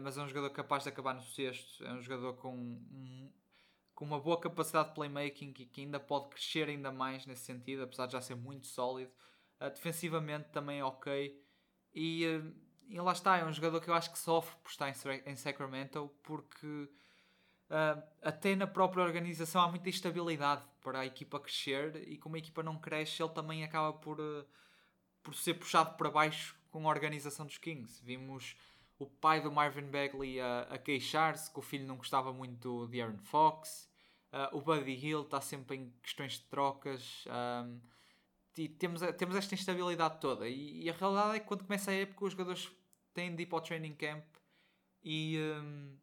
mas 0.03 0.19
é 0.19 0.21
um 0.21 0.29
jogador 0.29 0.51
capaz 0.51 0.83
de 0.83 0.91
acabar 0.91 1.15
no 1.15 1.23
sexto, 1.23 1.83
é 1.87 1.93
um 1.95 2.03
jogador 2.03 2.35
com, 2.35 2.55
um, 2.55 3.33
com 3.95 4.05
uma 4.05 4.21
boa 4.21 4.39
capacidade 4.39 4.91
de 4.91 4.95
playmaking 4.95 5.55
e 5.59 5.65
que 5.65 5.81
ainda 5.81 5.99
pode 5.99 6.29
crescer 6.29 6.69
ainda 6.69 6.93
mais 6.93 7.25
nesse 7.25 7.47
sentido, 7.47 7.85
apesar 7.85 8.05
de 8.05 8.13
já 8.13 8.21
ser 8.21 8.35
muito 8.35 8.67
sólido. 8.67 9.11
Defensivamente 9.59 10.51
também 10.51 10.81
é 10.81 10.85
ok. 10.85 11.43
E, 11.95 12.43
e, 12.89 13.01
lá 13.01 13.13
está, 13.13 13.37
é 13.37 13.45
um 13.45 13.53
jogador 13.53 13.81
que 13.81 13.89
eu 13.89 13.95
acho 13.95 14.11
que 14.11 14.19
sofre 14.19 14.57
por 14.63 14.71
estar 14.71 14.89
em, 15.27 15.37
Sacramento, 15.37 16.11
porque 16.23 16.67
uh, 16.67 18.03
até 18.23 18.57
na 18.57 18.67
própria 18.67 19.05
organização 19.05 19.61
há 19.61 19.69
muita 19.69 19.89
instabilidade 19.89 20.63
para 20.81 21.01
a 21.01 21.07
equipa 21.07 21.39
crescer 21.39 22.09
e 22.09 22.17
como 22.17 22.37
a 22.37 22.39
equipa 22.39 22.63
não 22.63 22.79
cresce, 22.79 23.23
ele 23.23 23.33
também 23.33 23.63
acaba 23.63 23.93
por, 23.93 24.19
por 25.23 25.35
ser 25.35 25.55
puxado 25.55 25.97
para 25.97 26.11
baixo 26.11 26.57
com 26.71 26.89
a 26.89 26.91
organização 26.91 27.45
dos 27.45 27.59
Kings. 27.59 28.03
Vimos 28.03 28.57
o 28.99 29.07
pai 29.07 29.41
do 29.41 29.53
Marvin 29.53 29.91
Bagley 29.91 30.41
a, 30.41 30.63
a 30.63 30.79
queixar-se 30.79 31.51
que 31.51 31.59
o 31.59 31.63
filho 31.63 31.87
não 31.87 31.97
gostava 31.97 32.33
muito 32.33 32.87
de 32.89 33.03
Aaron 33.03 33.19
Fox. 33.19 33.89
o 34.53 34.61
Buddy 34.61 34.95
Hill 34.95 35.23
está 35.23 35.41
sempre 35.41 35.77
em 35.77 35.93
questões 36.03 36.33
de 36.33 36.45
trocas. 36.45 37.27
E 38.59 38.69
temos, 38.69 39.01
temos 39.17 39.37
esta 39.37 39.55
instabilidade 39.55 40.21
toda. 40.21 40.49
E, 40.49 40.85
e, 40.85 40.91
a 40.91 40.93
realidade 40.93 41.37
é 41.37 41.41
que 41.41 41.47
quando 41.47 41.65
começa 41.65 41.91
a 41.91 41.95
época, 41.95 42.25
os 42.25 42.33
jogadores 42.33 42.71
têm 43.15 43.35
de 43.35 43.43
ir 43.43 43.47
para 43.47 43.59
o 43.59 43.61
training 43.61 43.95
camp 43.95 44.25
e, 45.03 45.39
um, 45.39 45.97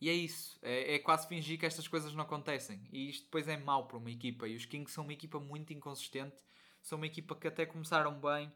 e 0.00 0.08
é 0.08 0.12
isso. 0.12 0.58
É, 0.62 0.94
é, 0.94 0.98
quase 0.98 1.26
fingir 1.28 1.58
que 1.58 1.66
estas 1.66 1.88
coisas 1.88 2.14
não 2.14 2.24
acontecem. 2.24 2.80
E 2.92 3.08
isto 3.08 3.24
depois 3.24 3.48
é 3.48 3.56
mau 3.56 3.86
para 3.86 3.96
uma 3.96 4.10
equipa. 4.10 4.46
E 4.46 4.56
os 4.56 4.66
Kings 4.66 4.92
são 4.92 5.04
uma 5.04 5.12
equipa 5.12 5.40
muito 5.40 5.72
inconsistente. 5.72 6.36
São 6.82 6.96
uma 6.98 7.06
equipa 7.06 7.34
que 7.34 7.48
até 7.48 7.64
começaram 7.66 8.20
bem. 8.20 8.52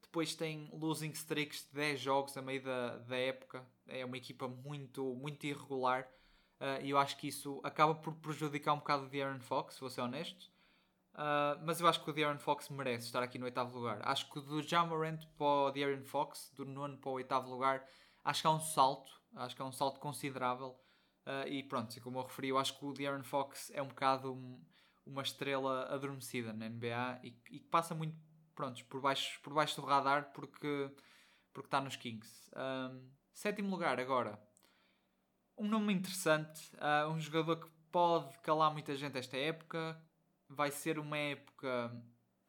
Depois 0.00 0.34
tem 0.34 0.68
losing 0.72 1.10
streaks 1.10 1.66
de 1.68 1.74
10 1.74 2.00
jogos 2.00 2.36
a 2.36 2.42
meio 2.42 2.62
da, 2.62 2.98
da 2.98 3.16
época. 3.16 3.66
É 3.86 4.04
uma 4.04 4.16
equipa 4.16 4.46
muito, 4.46 5.14
muito 5.14 5.46
irregular. 5.46 6.08
Uh, 6.60 6.84
e 6.84 6.90
eu 6.90 6.98
acho 6.98 7.16
que 7.16 7.26
isso 7.26 7.60
acaba 7.64 7.94
por 7.94 8.14
prejudicar 8.14 8.74
um 8.74 8.78
bocado 8.78 9.06
o 9.06 9.08
De'Aaron 9.08 9.40
Fox, 9.40 9.80
vou 9.80 9.90
ser 9.90 10.00
honesto. 10.00 10.51
Uh, 11.14 11.60
mas 11.64 11.80
eu 11.80 11.86
acho 11.86 12.02
que 12.02 12.08
o 12.08 12.12
De'Aaron 12.12 12.38
Fox 12.38 12.70
merece 12.70 13.06
estar 13.06 13.22
aqui 13.22 13.38
no 13.38 13.44
oitavo 13.44 13.76
lugar. 13.76 14.00
Acho 14.02 14.30
que 14.30 14.40
do 14.40 14.62
Jamarant 14.62 15.22
para 15.36 15.46
o 15.46 15.70
De'Aaron 15.70 16.04
Fox, 16.04 16.50
do 16.54 16.64
nono 16.64 16.96
para 16.96 17.10
o 17.10 17.14
oitavo 17.14 17.50
lugar, 17.50 17.84
acho 18.24 18.40
que 18.40 18.46
há 18.46 18.50
um 18.50 18.60
salto. 18.60 19.12
Acho 19.34 19.54
que 19.54 19.62
é 19.62 19.64
um 19.64 19.72
salto 19.72 20.00
considerável. 20.00 20.78
Uh, 21.26 21.46
e 21.46 21.62
pronto, 21.62 21.98
como 22.00 22.18
eu 22.18 22.24
referi, 22.24 22.48
eu 22.48 22.58
acho 22.58 22.78
que 22.78 22.84
o 22.84 22.92
De'Aaron 22.92 23.22
Fox 23.22 23.70
é 23.74 23.82
um 23.82 23.88
bocado 23.88 24.32
um, 24.32 24.60
uma 25.06 25.22
estrela 25.22 25.86
adormecida 25.92 26.52
na 26.52 26.68
NBA 26.68 27.20
e, 27.22 27.36
e 27.50 27.60
passa 27.60 27.94
muito 27.94 28.16
pronto, 28.54 28.84
por, 28.86 29.00
baixo, 29.00 29.40
por 29.42 29.52
baixo 29.52 29.80
do 29.80 29.86
radar 29.86 30.32
porque, 30.32 30.90
porque 31.52 31.66
está 31.66 31.80
nos 31.80 31.96
Kings. 31.96 32.50
Um, 32.56 33.10
sétimo 33.32 33.70
lugar 33.70 34.00
agora. 34.00 34.40
Um 35.56 35.68
nome 35.68 35.92
interessante, 35.92 36.70
uh, 36.76 37.08
um 37.10 37.20
jogador 37.20 37.56
que 37.56 37.70
pode 37.90 38.36
calar 38.38 38.72
muita 38.72 38.96
gente 38.96 39.18
esta 39.18 39.36
época. 39.36 40.00
Vai 40.54 40.70
ser 40.70 40.98
uma 40.98 41.16
época 41.16 41.90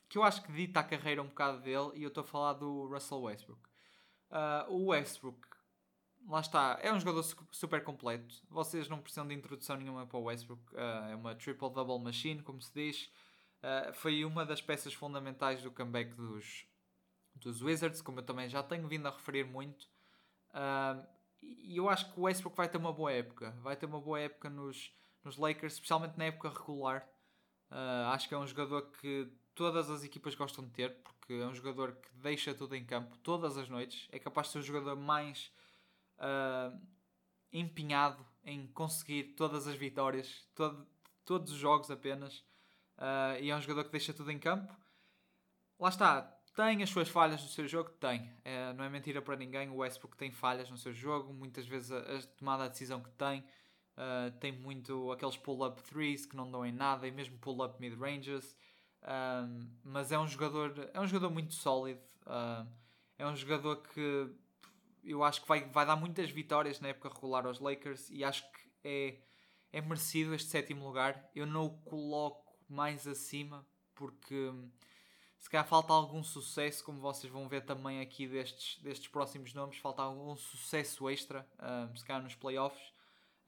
que 0.10 0.18
eu 0.18 0.24
acho 0.24 0.44
que 0.44 0.52
dita 0.52 0.80
a 0.80 0.84
carreira 0.84 1.24
um 1.24 1.28
bocado 1.28 1.60
dele 1.62 1.92
e 1.96 2.04
eu 2.04 2.10
estou 2.10 2.22
a 2.22 2.28
falar 2.28 2.54
do 2.54 2.88
Russell 2.88 3.22
Westbrook. 3.22 3.62
Uh, 4.30 4.72
o 4.72 4.86
Westbrook 4.88 5.40
lá 6.28 6.40
está, 6.40 6.80
é 6.82 6.92
um 6.92 7.00
jogador 7.00 7.24
super 7.52 7.84
completo. 7.84 8.36
Vocês 8.50 8.88
não 8.88 9.00
precisam 9.00 9.28
de 9.28 9.34
introdução 9.34 9.76
nenhuma 9.78 10.06
para 10.06 10.18
o 10.18 10.24
Westbrook. 10.24 10.62
Uh, 10.74 11.12
é 11.12 11.16
uma 11.16 11.36
triple-double 11.36 12.00
machine, 12.00 12.44
como 12.44 12.62
se 12.62 12.72
diz. 12.74 13.12
Uh, 13.64 13.94
foi 13.94 14.24
uma 14.26 14.46
das 14.46 14.62
peças 14.62 14.94
fundamentais 14.94 15.62
do 15.64 15.72
comeback 15.72 16.14
dos, 16.14 16.68
dos 17.36 17.62
Wizards, 17.62 18.02
como 18.02 18.20
eu 18.20 18.24
também 18.24 18.50
já 18.50 18.62
tenho 18.62 18.88
vindo 18.88 19.08
a 19.08 19.12
referir 19.12 19.46
muito. 19.46 19.88
E 21.42 21.76
eu 21.78 21.90
acho 21.90 22.14
que 22.14 22.20
o 22.20 22.24
Westbrook 22.24 22.56
vai 22.56 22.70
ter 22.70 22.78
uma 22.78 22.94
boa 22.94 23.12
época. 23.12 23.52
Vai 23.62 23.76
ter 23.76 23.86
uma 23.86 24.00
boa 24.00 24.20
época 24.20 24.50
nos, 24.50 24.94
nos 25.24 25.38
Lakers, 25.38 25.74
especialmente 25.74 26.18
na 26.18 26.26
época 26.26 26.50
regular. 26.50 27.08
Acho 28.12 28.28
que 28.28 28.34
é 28.34 28.38
um 28.38 28.48
jogador 28.48 28.84
que 29.02 29.28
todas 29.56 29.90
as 29.90 30.04
equipas 30.04 30.36
gostam 30.36 30.64
de 30.64 30.72
ter, 30.72 30.96
porque 31.04 31.34
é 31.34 31.46
um 31.46 31.54
jogador 31.54 31.94
que 31.96 32.10
deixa 32.16 32.54
tudo 32.54 32.76
em 32.76 32.86
campo 32.86 33.18
todas 33.20 33.58
as 33.58 33.70
noites. 33.70 34.08
É 34.12 34.20
capaz 34.20 34.48
de 34.48 34.54
ser 34.54 34.60
o 34.60 34.64
jogador 34.64 34.96
mais 34.96 35.52
uh, 36.18 36.80
empenhado 37.52 38.26
em 38.44 38.68
conseguir 38.68 39.36
todas 39.36 39.68
as 39.68 39.76
vitórias, 39.76 40.48
todo, 40.56 40.88
todos 41.26 41.52
os 41.52 41.58
jogos 41.58 41.90
apenas. 41.90 42.40
Uh, 42.98 43.42
e 43.42 43.50
é 43.50 43.56
um 43.56 43.62
jogador 43.62 43.86
que 43.86 43.92
deixa 43.92 44.14
tudo 44.14 44.32
em 44.32 44.40
campo. 44.40 44.76
Lá 45.80 45.90
está, 45.90 46.22
tem 46.56 46.84
as 46.84 46.90
suas 46.90 47.10
falhas 47.10 47.42
no 47.42 47.50
seu 47.50 47.68
jogo? 47.68 47.90
Tem. 47.92 48.32
É, 48.44 48.74
não 48.74 48.84
é 48.84 48.90
mentira 48.90 49.22
para 49.22 49.36
ninguém. 49.36 49.70
O 49.70 49.78
Westbrook 49.78 50.16
tem 50.16 50.32
falhas 50.32 50.70
no 50.70 50.78
seu 50.78 50.94
jogo. 50.94 51.34
Muitas 51.34 51.68
vezes 51.68 51.92
a, 51.92 52.00
a 52.00 52.22
tomada 52.38 52.64
de 52.66 52.70
decisão 52.70 53.02
que 53.02 53.10
tem. 53.12 53.44
Uh, 53.96 54.32
tem 54.40 54.52
muito 54.52 55.12
aqueles 55.12 55.38
pull-up 55.38 55.82
threes 55.84 56.26
que 56.26 56.36
não 56.36 56.50
dão 56.50 56.66
em 56.66 56.72
nada 56.72 57.08
e 57.08 57.12
mesmo 57.12 57.38
pull-up 57.38 57.80
mid-ranges. 57.80 58.58
Uh, 59.04 59.68
mas 59.84 60.12
é 60.12 60.18
um 60.18 60.28
jogador, 60.28 60.90
é 60.94 61.00
um 61.00 61.08
jogador 61.08 61.32
muito 61.32 61.54
sólido. 61.54 62.02
Uh, 62.26 62.68
é 63.18 63.28
um 63.28 63.36
jogador 63.36 63.78
que 63.78 64.30
eu 65.04 65.24
acho 65.24 65.42
que 65.42 65.48
vai, 65.48 65.66
vai 65.66 65.86
dar 65.86 65.96
muitas 65.96 66.30
vitórias 66.30 66.80
na 66.80 66.90
época 66.90 67.10
regular 67.10 67.46
aos 67.46 67.60
Lakers 67.60 68.10
e 68.10 68.24
acho 68.24 68.44
que 68.52 68.70
é, 68.84 69.18
é 69.72 69.82
merecido 69.82 70.34
este 70.34 70.50
sétimo 70.50 70.86
lugar. 70.86 71.30
Eu 71.36 71.46
não 71.46 71.66
o 71.66 71.78
coloco 71.82 72.58
mais 72.70 73.08
acima 73.08 73.66
porque 73.94 74.52
se 75.44 75.50
calhar 75.50 75.68
falta 75.68 75.92
algum 75.92 76.24
sucesso, 76.24 76.84
como 76.84 77.02
vocês 77.02 77.32
vão 77.32 77.50
ver 77.50 77.66
também 77.66 78.00
aqui 78.00 78.26
destes, 78.28 78.82
destes 78.82 79.10
próximos 79.10 79.54
nomes, 79.54 79.78
falta 79.78 80.02
algum 80.02 80.36
sucesso 80.38 81.10
extra, 81.10 81.46
um, 81.92 81.96
se 81.96 82.06
calhar 82.06 82.24
nos 82.24 82.34
playoffs. 82.34 82.93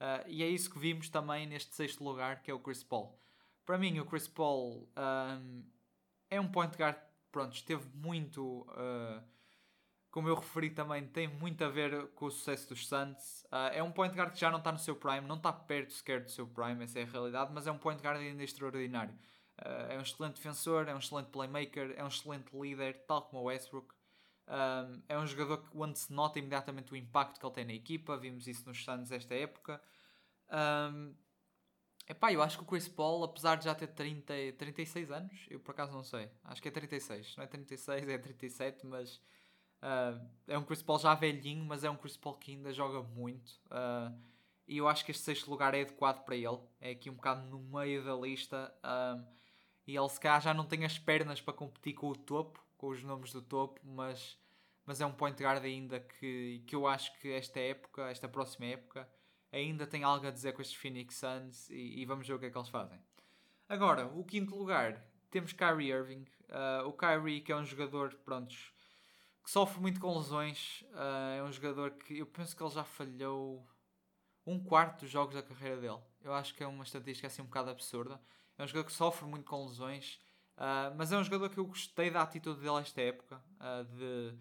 Uh, 0.00 0.28
e 0.28 0.42
é 0.42 0.46
isso 0.46 0.70
que 0.70 0.78
vimos 0.78 1.08
também 1.08 1.46
neste 1.46 1.74
sexto 1.74 2.04
lugar, 2.04 2.42
que 2.42 2.50
é 2.50 2.54
o 2.54 2.58
Chris 2.58 2.82
Paul. 2.82 3.18
Para 3.64 3.78
mim, 3.78 3.98
o 3.98 4.04
Chris 4.04 4.28
Paul 4.28 4.88
um, 4.96 5.64
é 6.30 6.40
um 6.40 6.48
point 6.48 6.76
guard, 6.76 6.96
pronto, 7.32 7.54
esteve 7.54 7.88
muito. 7.94 8.66
Uh, 8.70 9.22
como 10.10 10.28
eu 10.28 10.34
referi 10.34 10.70
também, 10.70 11.06
tem 11.06 11.28
muito 11.28 11.62
a 11.62 11.68
ver 11.68 12.08
com 12.14 12.26
o 12.26 12.30
sucesso 12.30 12.68
dos 12.68 12.86
Suns. 12.86 13.44
Uh, 13.44 13.72
é 13.72 13.82
um 13.82 13.90
point 13.90 14.14
guard 14.14 14.32
que 14.32 14.40
já 14.40 14.50
não 14.50 14.58
está 14.58 14.70
no 14.70 14.78
seu 14.78 14.96
prime, 14.96 15.26
não 15.26 15.36
está 15.36 15.52
perto 15.52 15.92
sequer 15.92 16.22
do 16.22 16.30
seu 16.30 16.46
prime, 16.46 16.84
essa 16.84 17.00
é 17.00 17.02
a 17.02 17.06
realidade, 17.06 17.52
mas 17.52 17.66
é 17.66 17.72
um 17.72 17.78
point 17.78 18.02
guard 18.02 18.20
ainda 18.20 18.42
extraordinário. 18.42 19.16
É 19.58 19.96
um 19.96 20.02
excelente 20.02 20.34
defensor, 20.34 20.86
é 20.86 20.94
um 20.94 20.98
excelente 20.98 21.30
playmaker, 21.30 21.94
é 21.96 22.04
um 22.04 22.08
excelente 22.08 22.54
líder, 22.54 23.06
tal 23.06 23.22
como 23.22 23.40
o 23.40 23.44
Westbrook. 23.46 23.95
Um, 24.48 25.02
é 25.08 25.18
um 25.18 25.26
jogador 25.26 25.58
que, 25.58 25.76
onde 25.76 25.98
se 25.98 26.12
nota 26.12 26.38
imediatamente 26.38 26.92
o 26.92 26.96
impacto 26.96 27.40
que 27.40 27.46
ele 27.46 27.54
tem 27.54 27.64
na 27.64 27.74
equipa, 27.74 28.16
vimos 28.16 28.46
isso 28.46 28.66
nos 28.66 28.84
Suns 28.84 29.10
esta 29.10 29.34
época. 29.34 29.80
Um, 30.50 31.14
epá, 32.08 32.32
eu 32.32 32.42
acho 32.42 32.58
que 32.58 32.64
o 32.64 32.66
Chris 32.66 32.88
Paul, 32.88 33.24
apesar 33.24 33.56
de 33.56 33.64
já 33.64 33.74
ter 33.74 33.88
30, 33.88 34.32
36 34.56 35.10
anos, 35.10 35.46
eu 35.50 35.58
por 35.58 35.72
acaso 35.72 35.92
não 35.92 36.04
sei, 36.04 36.30
acho 36.44 36.62
que 36.62 36.68
é 36.68 36.70
36, 36.70 37.36
não 37.36 37.44
é 37.44 37.46
36, 37.46 38.08
é 38.08 38.18
37, 38.18 38.86
mas 38.86 39.20
Uh, 39.82 40.20
é 40.48 40.58
um 40.58 40.64
Chris 40.64 40.82
Paul 40.82 40.98
já 40.98 41.14
velhinho, 41.14 41.64
mas 41.64 41.84
é 41.84 41.90
um 41.90 41.96
Chris 41.96 42.16
Paul 42.16 42.36
que 42.36 42.52
ainda 42.52 42.72
joga 42.72 43.02
muito. 43.02 43.50
Uh, 43.66 44.16
e 44.66 44.78
eu 44.78 44.88
acho 44.88 45.04
que 45.04 45.10
este 45.10 45.22
sexto 45.22 45.50
lugar 45.50 45.74
é 45.74 45.82
adequado 45.82 46.24
para 46.24 46.36
ele. 46.36 46.58
É 46.80 46.90
aqui 46.90 47.10
um 47.10 47.14
bocado 47.14 47.46
no 47.48 47.60
meio 47.60 48.04
da 48.04 48.14
lista. 48.14 48.74
Uh, 48.78 49.24
e 49.86 49.96
ele 49.96 50.08
se 50.08 50.18
calhar 50.18 50.40
já 50.40 50.52
não 50.52 50.66
tem 50.66 50.84
as 50.84 50.98
pernas 50.98 51.40
para 51.40 51.54
competir 51.54 51.94
com 51.94 52.08
o 52.08 52.16
topo, 52.16 52.64
com 52.76 52.88
os 52.88 53.02
nomes 53.02 53.32
do 53.32 53.42
topo, 53.42 53.80
mas, 53.84 54.38
mas 54.84 55.00
é 55.00 55.06
um 55.06 55.12
point 55.12 55.42
guard 55.42 55.64
ainda 55.64 56.00
que, 56.00 56.62
que 56.66 56.74
eu 56.74 56.86
acho 56.86 57.18
que 57.20 57.32
esta 57.32 57.60
época, 57.60 58.08
esta 58.10 58.28
próxima 58.28 58.66
época, 58.66 59.08
ainda 59.52 59.86
tem 59.86 60.04
algo 60.04 60.26
a 60.26 60.30
dizer 60.30 60.52
com 60.52 60.62
estes 60.62 60.76
Phoenix 60.76 61.16
Suns 61.16 61.70
e, 61.70 62.00
e 62.00 62.04
vamos 62.04 62.26
ver 62.26 62.34
o 62.34 62.38
que 62.38 62.46
é 62.46 62.50
que 62.50 62.58
eles 62.58 62.68
fazem. 62.68 63.00
Agora, 63.68 64.06
o 64.06 64.24
quinto 64.24 64.54
lugar, 64.54 65.04
temos 65.30 65.52
Kyrie 65.52 65.90
Irving. 65.90 66.24
Uh, 66.48 66.86
o 66.86 66.92
Kyrie, 66.92 67.40
que 67.40 67.50
é 67.50 67.56
um 67.56 67.64
jogador, 67.64 68.14
prontos, 68.24 68.72
que 69.42 69.50
sofre 69.50 69.80
muito 69.80 70.00
com 70.00 70.16
lesões. 70.16 70.84
Uh, 70.92 71.38
é 71.38 71.42
um 71.42 71.52
jogador 71.52 71.90
que 71.92 72.18
eu 72.18 72.26
penso 72.26 72.56
que 72.56 72.62
ele 72.62 72.70
já 72.70 72.84
falhou 72.84 73.66
um 74.46 74.62
quarto 74.62 75.00
dos 75.00 75.10
jogos 75.10 75.34
da 75.34 75.42
carreira 75.42 75.80
dele. 75.80 76.00
Eu 76.22 76.32
acho 76.32 76.54
que 76.54 76.62
é 76.62 76.66
uma 76.66 76.84
estatística 76.84 77.26
assim 77.26 77.42
um 77.42 77.46
bocado 77.46 77.70
absurda. 77.70 78.20
É 78.56 78.62
um 78.62 78.66
jogador 78.66 78.86
que 78.86 78.92
sofre 78.92 79.26
muito 79.26 79.44
com 79.44 79.66
lesões, 79.66 80.20
uh, 80.56 80.94
mas 80.96 81.12
é 81.12 81.18
um 81.18 81.24
jogador 81.24 81.48
que 81.50 81.58
eu 81.58 81.66
gostei 81.66 82.10
da 82.10 82.22
atitude 82.22 82.60
dele 82.60 82.80
esta 82.80 83.00
época, 83.00 83.42
uh, 83.60 83.84
de, 83.84 84.34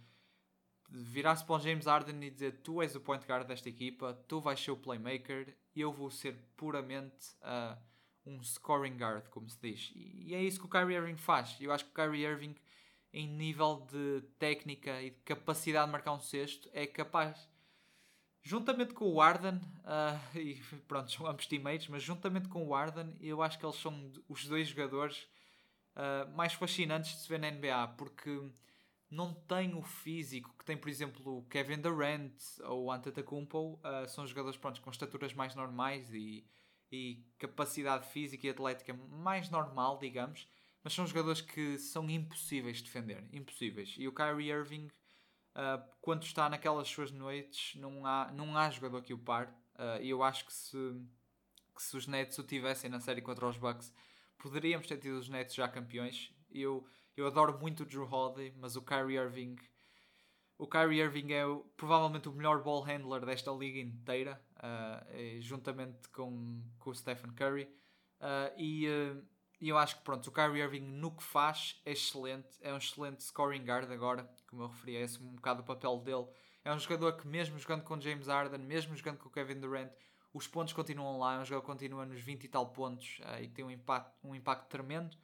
de 0.89 1.03
virar-se 1.03 1.45
para 1.45 1.55
o 1.55 1.59
James 1.59 1.85
Harden 1.85 2.23
e 2.23 2.29
dizer 2.29 2.61
tu 2.61 2.81
és 2.81 2.95
o 2.95 2.99
point 2.99 3.25
guard 3.25 3.47
desta 3.47 3.69
equipa, 3.69 4.13
tu 4.27 4.39
vais 4.39 4.59
ser 4.59 4.71
o 4.71 4.77
playmaker 4.77 5.55
eu 5.75 5.91
vou 5.91 6.09
ser 6.09 6.35
puramente 6.55 7.35
um 8.25 8.41
scoring 8.41 8.95
guard, 8.95 9.27
como 9.27 9.49
se 9.49 9.59
diz. 9.61 9.91
E, 9.93 10.29
e 10.29 10.33
é 10.33 10.41
isso 10.41 10.57
que 10.57 10.65
o 10.65 10.69
Kyrie 10.69 10.95
Irving 10.95 11.17
faz. 11.17 11.57
Eu 11.59 11.69
acho 11.73 11.83
que 11.83 11.91
o 11.91 11.93
Kyrie 11.93 12.23
Irving 12.23 12.55
em 13.15 13.29
nível 13.29 13.87
de 13.89 14.21
técnica 14.37 15.01
e 15.01 15.09
de 15.09 15.21
capacidade 15.21 15.85
de 15.85 15.91
marcar 15.93 16.11
um 16.11 16.19
cesto, 16.19 16.69
é 16.73 16.85
capaz, 16.85 17.49
juntamente 18.43 18.93
com 18.93 19.05
o 19.05 19.21
Arden, 19.21 19.55
uh, 19.55 20.19
e 20.37 20.55
pronto, 20.85 21.09
são 21.09 21.25
ambos 21.25 21.47
teammates, 21.47 21.87
mas 21.87 22.03
juntamente 22.03 22.49
com 22.49 22.67
o 22.67 22.75
Arden, 22.75 23.15
eu 23.21 23.41
acho 23.41 23.57
que 23.57 23.65
eles 23.65 23.77
são 23.77 24.11
os 24.27 24.45
dois 24.45 24.67
jogadores 24.67 25.29
uh, 25.95 26.35
mais 26.35 26.53
fascinantes 26.53 27.11
de 27.11 27.21
se 27.21 27.29
ver 27.29 27.39
na 27.39 27.51
NBA, 27.51 27.95
porque 27.97 28.51
não 29.09 29.33
tem 29.33 29.73
o 29.75 29.81
físico 29.81 30.53
que 30.57 30.65
tem, 30.65 30.75
por 30.75 30.89
exemplo, 30.89 31.37
o 31.37 31.43
Kevin 31.43 31.79
Durant 31.79 32.33
ou 32.63 32.85
o 32.85 32.91
Antetokounmpo, 32.91 33.79
uh, 33.83 34.07
são 34.07 34.25
jogadores 34.25 34.57
pronto, 34.57 34.81
com 34.81 34.89
estaturas 34.89 35.33
mais 35.33 35.55
normais 35.55 36.13
e, 36.13 36.45
e 36.91 37.23
capacidade 37.37 38.07
física 38.07 38.47
e 38.47 38.49
atlética 38.49 38.93
mais 38.93 39.49
normal, 39.49 39.97
digamos, 39.99 40.47
mas 40.83 40.93
são 40.93 41.07
jogadores 41.07 41.41
que 41.41 41.77
são 41.77 42.09
impossíveis 42.09 42.77
de 42.77 42.83
defender. 42.83 43.27
Impossíveis. 43.33 43.95
E 43.97 44.07
o 44.07 44.13
Kyrie 44.13 44.51
Irving, 44.51 44.87
uh, 45.55 45.83
quando 46.01 46.23
está 46.23 46.49
naquelas 46.49 46.87
suas 46.87 47.11
noites, 47.11 47.75
não 47.79 48.05
há, 48.05 48.31
não 48.31 48.57
há 48.57 48.69
jogador 48.69 49.01
que 49.01 49.13
o 49.13 49.17
pare. 49.17 49.49
Uh, 49.75 50.01
e 50.01 50.09
eu 50.09 50.21
acho 50.23 50.45
que 50.45 50.53
se, 50.53 50.77
que 51.75 51.81
se 51.81 51.97
os 51.97 52.05
Nets 52.07 52.37
o 52.37 52.43
tivessem 52.43 52.89
na 52.89 52.99
série 52.99 53.21
contra 53.21 53.47
os 53.47 53.57
Bucks, 53.57 53.91
poderíamos 54.37 54.87
ter 54.87 54.97
tido 54.97 55.17
os 55.17 55.29
Nets 55.29 55.55
já 55.55 55.67
campeões. 55.67 56.33
Eu, 56.51 56.87
eu 57.15 57.27
adoro 57.27 57.59
muito 57.59 57.83
o 57.83 57.85
Drew 57.85 58.07
Holiday, 58.09 58.53
mas 58.57 58.75
o 58.75 58.81
Kyrie 58.81 59.17
Irving. 59.17 59.55
O 60.57 60.67
Kyrie 60.67 61.01
Irving 61.01 61.33
é 61.33 61.43
provavelmente 61.75 62.29
o 62.29 62.31
melhor 62.31 62.63
ball 62.63 62.81
handler 62.81 63.25
desta 63.25 63.51
liga 63.51 63.79
inteira, 63.79 64.41
uh, 64.57 65.41
juntamente 65.41 66.07
com, 66.09 66.61
com 66.79 66.89
o 66.89 66.95
Stephen 66.95 67.33
Curry. 67.33 67.69
e 68.57 68.87
e 69.59 69.69
eu 69.69 69.77
acho 69.77 69.97
que 69.97 70.03
pronto, 70.03 70.27
o 70.27 70.31
Kyrie 70.31 70.61
Irving 70.61 70.81
no 70.81 71.11
que 71.11 71.23
faz 71.23 71.81
é 71.85 71.93
excelente, 71.93 72.57
é 72.61 72.73
um 72.73 72.77
excelente 72.77 73.23
scoring 73.23 73.63
guard 73.63 73.89
agora, 73.89 74.29
como 74.47 74.63
eu 74.63 74.67
referi, 74.67 74.97
é 74.97 75.01
esse 75.01 75.21
um 75.21 75.35
bocado 75.35 75.61
o 75.61 75.65
papel 75.65 75.97
dele. 75.99 76.27
É 76.63 76.73
um 76.73 76.79
jogador 76.79 77.13
que 77.13 77.27
mesmo 77.27 77.57
jogando 77.57 77.83
com 77.83 77.99
James 77.99 78.27
Harden, 78.27 78.59
mesmo 78.59 78.95
jogando 78.95 79.17
com 79.17 79.29
Kevin 79.29 79.59
Durant, 79.59 79.91
os 80.35 80.47
pontos 80.47 80.73
continuam 80.73 81.17
lá, 81.17 81.35
é 81.35 81.39
um 81.39 81.45
jogador 81.45 81.61
que 81.61 81.67
continua 81.67 82.05
nos 82.05 82.19
20 82.19 82.43
e 82.43 82.47
tal 82.49 82.67
pontos 82.67 83.19
uh, 83.21 83.41
e 83.41 83.47
que 83.47 83.53
tem 83.53 83.63
um 83.63 83.71
impacto, 83.71 84.11
um 84.21 84.35
impacto 84.35 84.67
tremendo. 84.67 85.15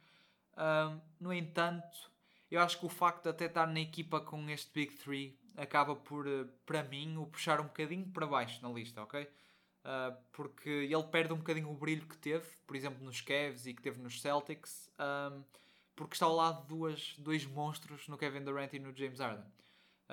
no 1.20 1.32
entanto, 1.32 2.10
eu 2.50 2.58
acho 2.60 2.78
que 2.78 2.86
o 2.86 2.88
facto 2.88 3.24
de 3.24 3.28
até 3.28 3.44
estar 3.44 3.66
na 3.66 3.80
equipa 3.80 4.22
com 4.22 4.48
este 4.48 4.72
Big 4.72 4.94
Three 4.94 5.38
acaba 5.54 5.94
por, 5.94 6.26
uh, 6.26 6.48
para 6.64 6.82
mim, 6.82 7.18
o 7.18 7.26
puxar 7.26 7.60
um 7.60 7.64
bocadinho 7.64 8.06
para 8.06 8.26
baixo 8.26 8.62
na 8.62 8.70
lista, 8.72 9.02
ok? 9.02 9.22
Uh, 9.22 10.16
porque 10.32 10.70
ele 10.70 11.04
perde 11.04 11.34
um 11.34 11.38
bocadinho 11.38 11.70
o 11.70 11.74
brilho 11.74 12.06
que 12.06 12.16
teve, 12.16 12.46
por 12.66 12.74
exemplo, 12.74 13.04
nos 13.04 13.20
Cavs 13.20 13.66
e 13.66 13.74
que 13.74 13.82
teve 13.82 14.00
nos 14.00 14.18
Celtics, 14.18 14.90
porque 15.94 16.14
está 16.14 16.24
ao 16.24 16.34
lado 16.34 16.62
de 16.62 16.68
duas, 16.68 17.14
dois 17.18 17.44
monstros 17.44 18.08
no 18.08 18.16
Kevin 18.16 18.44
Durant 18.44 18.72
e 18.72 18.78
no 18.78 18.96
James 18.96 19.20
Harden. 19.20 19.44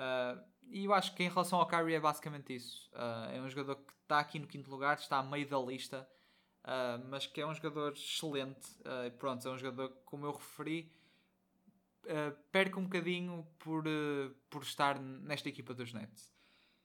Uh, 0.00 0.42
e 0.70 0.84
eu 0.84 0.94
acho 0.94 1.14
que 1.14 1.22
em 1.22 1.28
relação 1.28 1.58
ao 1.58 1.66
Kyrie 1.66 1.94
é 1.94 2.00
basicamente 2.00 2.54
isso. 2.54 2.90
Uh, 2.94 3.36
é 3.36 3.40
um 3.40 3.48
jogador 3.48 3.76
que 3.76 3.92
está 4.02 4.18
aqui 4.20 4.38
no 4.38 4.46
quinto 4.46 4.70
lugar, 4.70 4.96
está 4.98 5.18
a 5.18 5.22
meio 5.22 5.48
da 5.48 5.58
lista, 5.58 6.08
mas 7.08 7.26
que 7.26 7.40
é 7.40 7.46
um 7.46 7.54
jogador 7.54 7.92
excelente. 7.92 8.68
pronto, 9.18 9.48
é 9.48 9.50
um 9.50 9.56
jogador, 9.56 9.88
como 10.04 10.26
eu 10.26 10.32
referi, 10.32 10.92
uh, 12.04 12.36
perca 12.50 12.78
um 12.78 12.84
bocadinho 12.84 13.46
por, 13.58 13.86
uh, 13.86 14.34
por 14.48 14.62
estar 14.62 14.98
nesta 14.98 15.48
equipa 15.48 15.74
dos 15.74 15.92
Nets. 15.92 16.32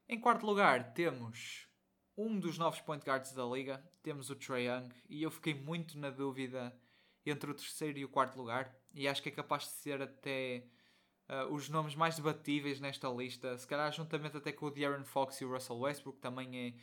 Em 0.08 0.20
quarto 0.20 0.46
lugar, 0.46 0.94
temos 0.94 1.68
um 2.18 2.40
dos 2.40 2.58
novos 2.58 2.80
point 2.82 3.04
guards 3.04 3.34
da 3.34 3.46
liga, 3.46 3.84
temos 4.02 4.30
o 4.30 4.36
Trae 4.36 4.68
Young, 4.68 4.90
e 5.10 5.24
eu 5.24 5.32
fiquei 5.32 5.54
muito 5.54 5.98
na 5.98 6.10
dúvida 6.10 6.76
entre 7.26 7.50
o 7.50 7.54
terceiro 7.54 7.98
e 7.98 8.06
o 8.06 8.10
quarto 8.10 8.38
lugar, 8.38 8.74
e 8.94 9.08
acho 9.08 9.22
que 9.22 9.30
é 9.30 9.32
capaz 9.32 9.64
de 9.64 9.72
ser 9.72 10.02
até 10.02 10.68
uh, 11.30 11.54
os 11.54 11.70
nomes 11.70 11.96
mais 11.96 12.16
debatíveis 12.16 12.80
nesta 12.80 13.08
lista, 13.10 13.58
se 13.58 13.68
calhar 13.68 13.92
juntamente 13.92 14.38
até 14.38 14.52
com 14.52 14.68
o 14.68 14.72
De'Aaron 14.72 15.06
Fox 15.06 15.40
e 15.42 15.46
o 15.46 15.52
Russell 15.52 15.78
Westbrook, 15.80 16.20
também 16.20 16.68
é, 16.68 16.74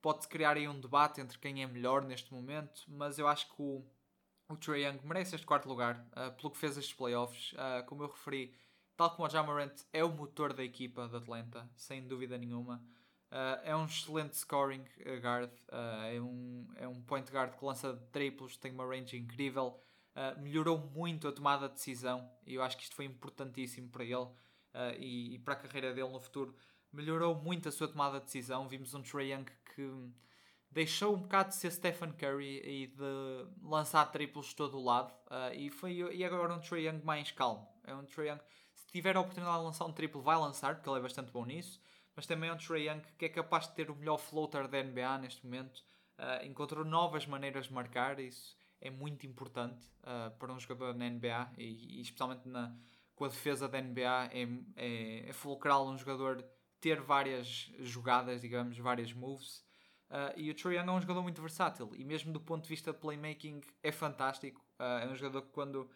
pode-se 0.00 0.28
criar 0.28 0.56
aí 0.56 0.68
um 0.68 0.80
debate 0.80 1.20
entre 1.20 1.38
quem 1.38 1.62
é 1.62 1.66
melhor 1.66 2.04
neste 2.04 2.32
momento, 2.32 2.84
mas 2.88 3.18
eu 3.18 3.28
acho 3.28 3.46
que 3.48 3.62
o 3.62 3.84
o 4.52 4.56
Trae 4.56 4.84
Young 4.84 5.00
merece 5.04 5.34
este 5.34 5.46
quarto 5.46 5.68
lugar 5.68 6.06
uh, 6.12 6.30
pelo 6.32 6.50
que 6.50 6.58
fez 6.58 6.76
estes 6.76 6.94
playoffs. 6.94 7.52
Uh, 7.52 7.84
como 7.86 8.02
eu 8.02 8.08
referi, 8.08 8.54
tal 8.96 9.10
como 9.10 9.26
o 9.26 9.30
Jamarant 9.30 9.72
é 9.92 10.04
o 10.04 10.10
motor 10.10 10.52
da 10.52 10.62
equipa 10.62 11.08
de 11.08 11.16
Atlanta, 11.16 11.68
sem 11.74 12.06
dúvida 12.06 12.36
nenhuma. 12.36 12.84
Uh, 13.30 13.58
é 13.64 13.74
um 13.74 13.86
excelente 13.86 14.36
scoring 14.36 14.84
guard, 15.22 15.50
é, 16.10 16.20
um, 16.20 16.68
é 16.76 16.86
um 16.86 17.00
point 17.02 17.30
guard 17.32 17.56
que 17.56 17.64
lança 17.64 17.96
triplos, 18.12 18.58
tem 18.58 18.72
uma 18.72 18.84
range 18.84 19.16
incrível. 19.16 19.80
Melhorou 20.40 20.78
muito 20.78 21.26
a 21.26 21.32
tomada 21.32 21.68
de 21.68 21.74
decisão 21.74 22.30
e 22.46 22.54
eu 22.54 22.62
acho 22.62 22.76
que 22.76 22.82
isto 22.82 22.94
foi 22.94 23.04
importantíssimo 23.06 23.88
para 23.88 24.04
ele 24.04 24.28
e, 24.98 25.34
e, 25.34 25.38
para 25.38 25.54
a 25.54 25.56
carreira 25.56 25.92
dele 25.92 26.08
no 26.08 26.20
futuro. 26.20 26.54
Melhorou 26.92 27.34
muito 27.34 27.68
a 27.68 27.72
sua 27.72 27.88
tomada 27.88 28.18
de 28.18 28.26
decisão. 28.26 28.68
Vimos 28.68 28.92
um 28.92 29.02
Trae 29.02 29.32
Young 29.32 29.46
que 29.74 30.12
deixou 30.72 31.14
um 31.14 31.20
bocado 31.20 31.50
de 31.50 31.56
ser 31.56 31.70
Stephen 31.70 32.12
Curry 32.12 32.60
e 32.64 32.86
de 32.86 33.46
lançar 33.62 34.06
triplos 34.06 34.46
de 34.46 34.56
todo 34.56 34.78
o 34.78 34.84
lado 34.84 35.12
uh, 35.26 35.54
e, 35.54 35.70
foi, 35.70 35.96
e 35.96 36.24
agora 36.24 36.54
um 36.54 36.60
Trae 36.60 36.86
Young 36.86 37.04
mais 37.04 37.30
calmo. 37.30 37.68
É 37.84 37.94
um 37.94 38.04
Trae 38.04 38.28
Young, 38.28 38.40
se 38.74 38.86
tiver 38.86 39.16
a 39.16 39.20
oportunidade 39.20 39.58
de 39.58 39.64
lançar 39.64 39.84
um 39.84 39.92
triplo, 39.92 40.22
vai 40.22 40.36
lançar, 40.36 40.74
porque 40.74 40.88
ele 40.88 40.98
é 40.98 41.02
bastante 41.02 41.30
bom 41.30 41.44
nisso, 41.44 41.80
mas 42.16 42.26
também 42.26 42.48
é 42.48 42.52
um 42.52 42.56
Trae 42.56 42.88
Young 42.88 43.02
que 43.18 43.26
é 43.26 43.28
capaz 43.28 43.68
de 43.68 43.74
ter 43.74 43.90
o 43.90 43.94
melhor 43.94 44.16
floater 44.16 44.66
da 44.66 44.82
NBA 44.82 45.18
neste 45.18 45.44
momento. 45.44 45.84
Uh, 46.18 46.46
encontrou 46.46 46.84
novas 46.84 47.26
maneiras 47.26 47.66
de 47.66 47.72
marcar, 47.72 48.18
isso 48.18 48.56
é 48.82 48.90
muito 48.90 49.26
importante 49.26 49.86
uh, 50.02 50.30
para 50.38 50.52
um 50.52 50.60
jogador 50.60 50.94
na 50.94 51.08
NBA 51.08 51.52
e, 51.56 51.98
e 51.98 52.00
especialmente 52.02 52.46
na, 52.46 52.76
com 53.14 53.24
a 53.24 53.28
defesa 53.28 53.66
da 53.66 53.80
NBA 53.80 54.30
é, 54.32 54.48
é, 54.76 55.28
é 55.30 55.32
fulcral 55.32 55.88
um 55.88 55.96
jogador 55.96 56.44
ter 56.80 57.00
várias 57.00 57.72
jogadas, 57.78 58.40
digamos, 58.40 58.76
várias 58.76 59.12
moves 59.12 59.64
Uh, 60.12 60.28
e 60.36 60.50
o 60.50 60.54
Trae 60.54 60.76
Young 60.76 60.88
é 60.88 60.92
um 60.92 61.00
jogador 61.00 61.22
muito 61.22 61.40
versátil 61.40 61.90
e 61.94 62.04
mesmo 62.04 62.34
do 62.34 62.40
ponto 62.40 62.64
de 62.64 62.68
vista 62.68 62.92
de 62.92 62.98
playmaking 62.98 63.62
é 63.82 63.90
fantástico. 63.90 64.60
Uh, 64.78 65.04
é 65.04 65.08
um 65.08 65.16
jogador 65.16 65.40
que 65.40 65.52
quando, 65.52 65.90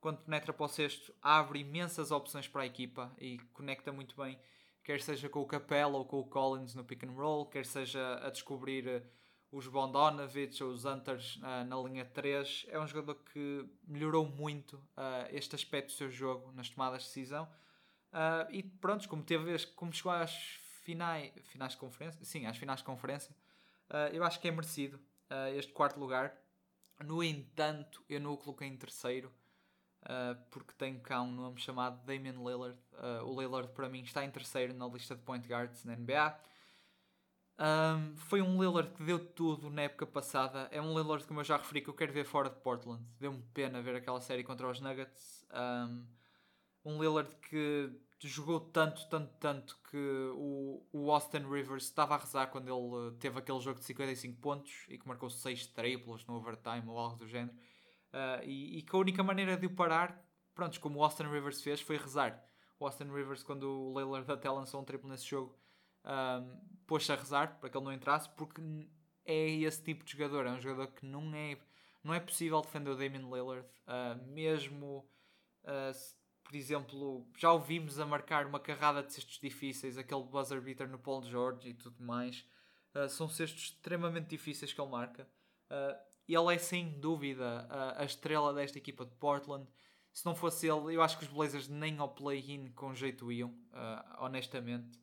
quando 0.00 0.18
penetra 0.22 0.52
para 0.52 0.66
o 0.66 0.68
sexto 0.68 1.14
abre 1.22 1.60
imensas 1.60 2.10
opções 2.10 2.48
para 2.48 2.62
a 2.62 2.66
equipa 2.66 3.14
e 3.16 3.38
conecta 3.52 3.92
muito 3.92 4.16
bem, 4.16 4.36
quer 4.82 5.00
seja 5.00 5.28
com 5.28 5.40
o 5.40 5.46
Capella 5.46 5.96
ou 5.96 6.04
com 6.04 6.18
o 6.18 6.26
Collins 6.26 6.74
no 6.74 6.84
pick 6.84 7.04
and 7.04 7.12
roll, 7.12 7.46
quer 7.46 7.64
seja 7.64 8.18
a 8.26 8.30
descobrir 8.30 9.04
os 9.50 9.66
Bondonovich 9.66 10.62
ou 10.62 10.70
os 10.70 10.84
Hunters 10.84 11.38
na 11.66 11.76
linha 11.76 12.04
3. 12.04 12.66
É 12.68 12.78
um 12.78 12.86
jogador 12.86 13.16
que 13.32 13.68
melhorou 13.86 14.26
muito 14.26 14.80
este 15.30 15.54
aspecto 15.54 15.88
do 15.88 15.92
seu 15.92 16.10
jogo 16.10 16.52
nas 16.52 16.68
tomadas 16.68 17.02
de 17.02 17.08
decisão. 17.08 17.48
e 18.50 18.62
pronto, 18.62 19.08
como 19.08 19.22
teve 19.22 19.66
como 19.74 19.92
chegou 19.92 20.12
às 20.12 20.32
finais, 20.84 21.32
finais 21.44 21.72
de 21.72 21.78
conferência, 21.78 22.24
sim, 22.24 22.46
às 22.46 22.56
finais 22.56 22.78
de 22.78 22.84
conferência, 22.84 23.34
Uh, 23.90 24.14
eu 24.14 24.22
acho 24.22 24.38
que 24.38 24.46
é 24.46 24.50
merecido 24.52 24.98
uh, 25.30 25.52
este 25.56 25.72
quarto 25.72 25.98
lugar. 25.98 26.32
No 27.04 27.22
entanto, 27.22 28.04
eu 28.08 28.20
não 28.20 28.34
o 28.34 28.36
coloquei 28.36 28.68
em 28.68 28.76
terceiro 28.76 29.32
uh, 30.02 30.40
porque 30.50 30.72
tenho 30.74 31.00
cá 31.00 31.20
um 31.20 31.32
nome 31.32 31.60
chamado 31.60 32.04
Damian 32.04 32.38
Lillard. 32.38 32.78
o 33.24 33.40
Lillard, 33.40 33.72
para 33.72 33.88
mim, 33.88 34.02
está 34.02 34.24
em 34.24 34.30
terceiro 34.30 34.72
na 34.72 34.86
lista 34.86 35.16
de 35.16 35.22
point 35.22 35.46
guards 35.48 35.84
na 35.84 35.96
NBA. 35.96 36.38
Um, 37.60 38.16
foi 38.16 38.40
um 38.40 38.60
Lillard 38.60 38.90
que 38.94 39.02
deu 39.02 39.18
tudo 39.18 39.68
na 39.68 39.82
época 39.82 40.06
passada. 40.06 40.68
É 40.72 40.80
um 40.80 40.98
Lillard, 40.98 41.24
como 41.26 41.40
eu 41.40 41.44
já 41.44 41.58
referi, 41.58 41.82
que 41.82 41.90
eu 41.90 41.94
quero 41.94 42.12
ver 42.12 42.24
fora 42.24 42.48
de 42.48 42.56
Portland. 42.56 43.04
Deu-me 43.18 43.42
pena 43.52 43.82
ver 43.82 43.94
aquela 43.94 44.20
série 44.20 44.42
contra 44.42 44.66
os 44.66 44.80
Nuggets. 44.80 45.46
Um, 45.52 46.06
um 46.84 47.02
Lillard 47.02 47.34
que 47.36 47.92
jogou 48.28 48.60
tanto, 48.60 49.06
tanto, 49.08 49.32
tanto 49.38 49.78
que 49.90 50.30
o, 50.34 50.86
o 50.92 51.10
Austin 51.10 51.38
Rivers 51.38 51.84
estava 51.84 52.14
a 52.14 52.18
rezar 52.18 52.46
quando 52.48 52.68
ele 52.68 53.08
eh, 53.08 53.16
teve 53.18 53.38
aquele 53.38 53.60
jogo 53.60 53.78
de 53.78 53.86
55 53.86 54.40
pontos 54.40 54.86
e 54.88 54.98
que 54.98 55.08
marcou 55.08 55.30
6 55.30 55.68
triplos 55.68 56.26
no 56.26 56.34
overtime 56.34 56.84
ou 56.86 56.98
algo 56.98 57.16
do 57.16 57.26
género. 57.26 57.56
Uh, 58.12 58.44
e, 58.44 58.78
e, 58.78 58.82
que 58.82 58.94
a 58.94 58.98
única 58.98 59.22
maneira 59.22 59.56
de 59.56 59.66
o 59.66 59.74
parar, 59.74 60.22
pronto, 60.54 60.78
como 60.80 60.98
o 60.98 61.04
Austin 61.04 61.24
Rivers 61.24 61.62
fez, 61.62 61.80
foi 61.80 61.96
rezar. 61.96 62.42
O 62.78 62.84
Austin 62.84 63.04
Rivers, 63.04 63.42
quando 63.42 63.64
o 63.64 63.98
Lillard 63.98 64.30
até 64.30 64.50
lançou 64.50 64.80
um 64.80 64.84
triplo 64.84 65.08
nesse 65.08 65.26
jogo, 65.26 65.56
um, 66.04 66.60
pôs-se 66.86 67.12
a 67.12 67.16
rezar 67.16 67.58
para 67.58 67.70
que 67.70 67.76
ele 67.76 67.84
não 67.84 67.92
entrasse, 67.92 68.28
porque 68.30 68.60
é 69.24 69.50
esse 69.50 69.82
tipo 69.82 70.04
de 70.04 70.12
jogador. 70.12 70.46
É 70.46 70.50
um 70.50 70.60
jogador 70.60 70.88
que 70.88 71.06
não 71.06 71.34
é, 71.34 71.58
não 72.02 72.14
é 72.14 72.20
possível 72.20 72.60
defender 72.60 72.90
o 72.90 72.96
Damian 72.96 73.28
Lillard, 73.28 73.66
uh, 73.86 74.32
mesmo. 74.32 75.08
Uh, 75.64 76.20
por 76.50 76.56
exemplo, 76.56 77.24
já 77.38 77.52
ouvimos 77.52 78.00
a 78.00 78.04
marcar 78.04 78.44
uma 78.44 78.58
carrada 78.58 79.04
de 79.04 79.12
cestos 79.12 79.38
difíceis, 79.38 79.96
aquele 79.96 80.24
buzzer 80.24 80.60
beater 80.60 80.88
no 80.88 80.98
Paul 80.98 81.22
George 81.22 81.68
e 81.68 81.74
tudo 81.74 82.02
mais. 82.02 82.44
Uh, 82.92 83.08
são 83.08 83.28
cestos 83.28 83.62
extremamente 83.62 84.30
difíceis 84.30 84.72
que 84.72 84.80
ele 84.80 84.90
marca. 84.90 85.28
Uh, 85.70 85.96
ele 86.26 86.52
é 86.52 86.58
sem 86.58 86.98
dúvida 86.98 87.68
uh, 87.70 88.00
a 88.00 88.04
estrela 88.04 88.52
desta 88.52 88.78
equipa 88.78 89.06
de 89.06 89.14
Portland. 89.14 89.64
Se 90.12 90.26
não 90.26 90.34
fosse 90.34 90.66
ele, 90.66 90.96
eu 90.96 91.02
acho 91.02 91.18
que 91.18 91.24
os 91.24 91.30
Blazers 91.30 91.68
nem 91.68 91.98
ao 91.98 92.08
play-in 92.08 92.72
com 92.72 92.92
jeito 92.92 93.30
iam, 93.30 93.54
honestamente. 94.18 94.98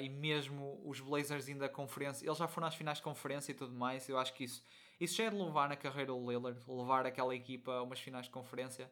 E 0.00 0.08
mesmo 0.08 0.80
os 0.84 1.00
Blazers 1.00 1.48
ainda 1.48 1.68
conferência, 1.68 2.24
eles 2.24 2.38
já 2.38 2.46
foram 2.46 2.66
às 2.66 2.74
finais 2.74 2.98
de 2.98 3.04
conferência 3.04 3.52
e 3.52 3.54
tudo 3.54 3.74
mais. 3.74 4.08
Eu 4.08 4.18
acho 4.18 4.32
que 4.34 4.44
isso, 4.44 4.62
isso 5.00 5.16
já 5.16 5.24
é 5.24 5.30
de 5.30 5.36
levar 5.36 5.68
na 5.68 5.76
carreira 5.76 6.12
do 6.12 6.30
Lillard, 6.30 6.60
levar 6.68 7.06
aquela 7.06 7.34
equipa 7.34 7.72
a 7.72 7.82
umas 7.82 8.00
finais 8.00 8.26
de 8.26 8.30
conferência. 8.30 8.90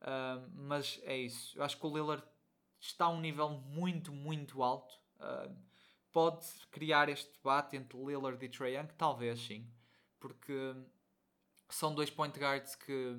Uh, 0.00 0.48
mas 0.54 1.00
é 1.04 1.16
isso. 1.16 1.58
Eu 1.58 1.64
acho 1.64 1.78
que 1.78 1.86
o 1.86 1.94
Lillard 1.94 2.24
está 2.80 3.06
a 3.06 3.08
um 3.08 3.20
nível 3.20 3.50
muito, 3.50 4.12
muito 4.12 4.62
alto. 4.62 4.94
Uh, 5.16 5.54
pode 6.12 6.46
criar 6.70 7.08
este 7.08 7.32
debate 7.32 7.76
entre 7.76 7.98
Lillard 7.98 8.42
e 8.44 8.48
Trae 8.48 8.76
Young? 8.76 8.88
Talvez 8.96 9.40
sim. 9.40 9.66
Porque 10.20 10.74
são 11.68 11.94
dois 11.94 12.10
point 12.10 12.38
guards 12.38 12.74
que 12.74 13.18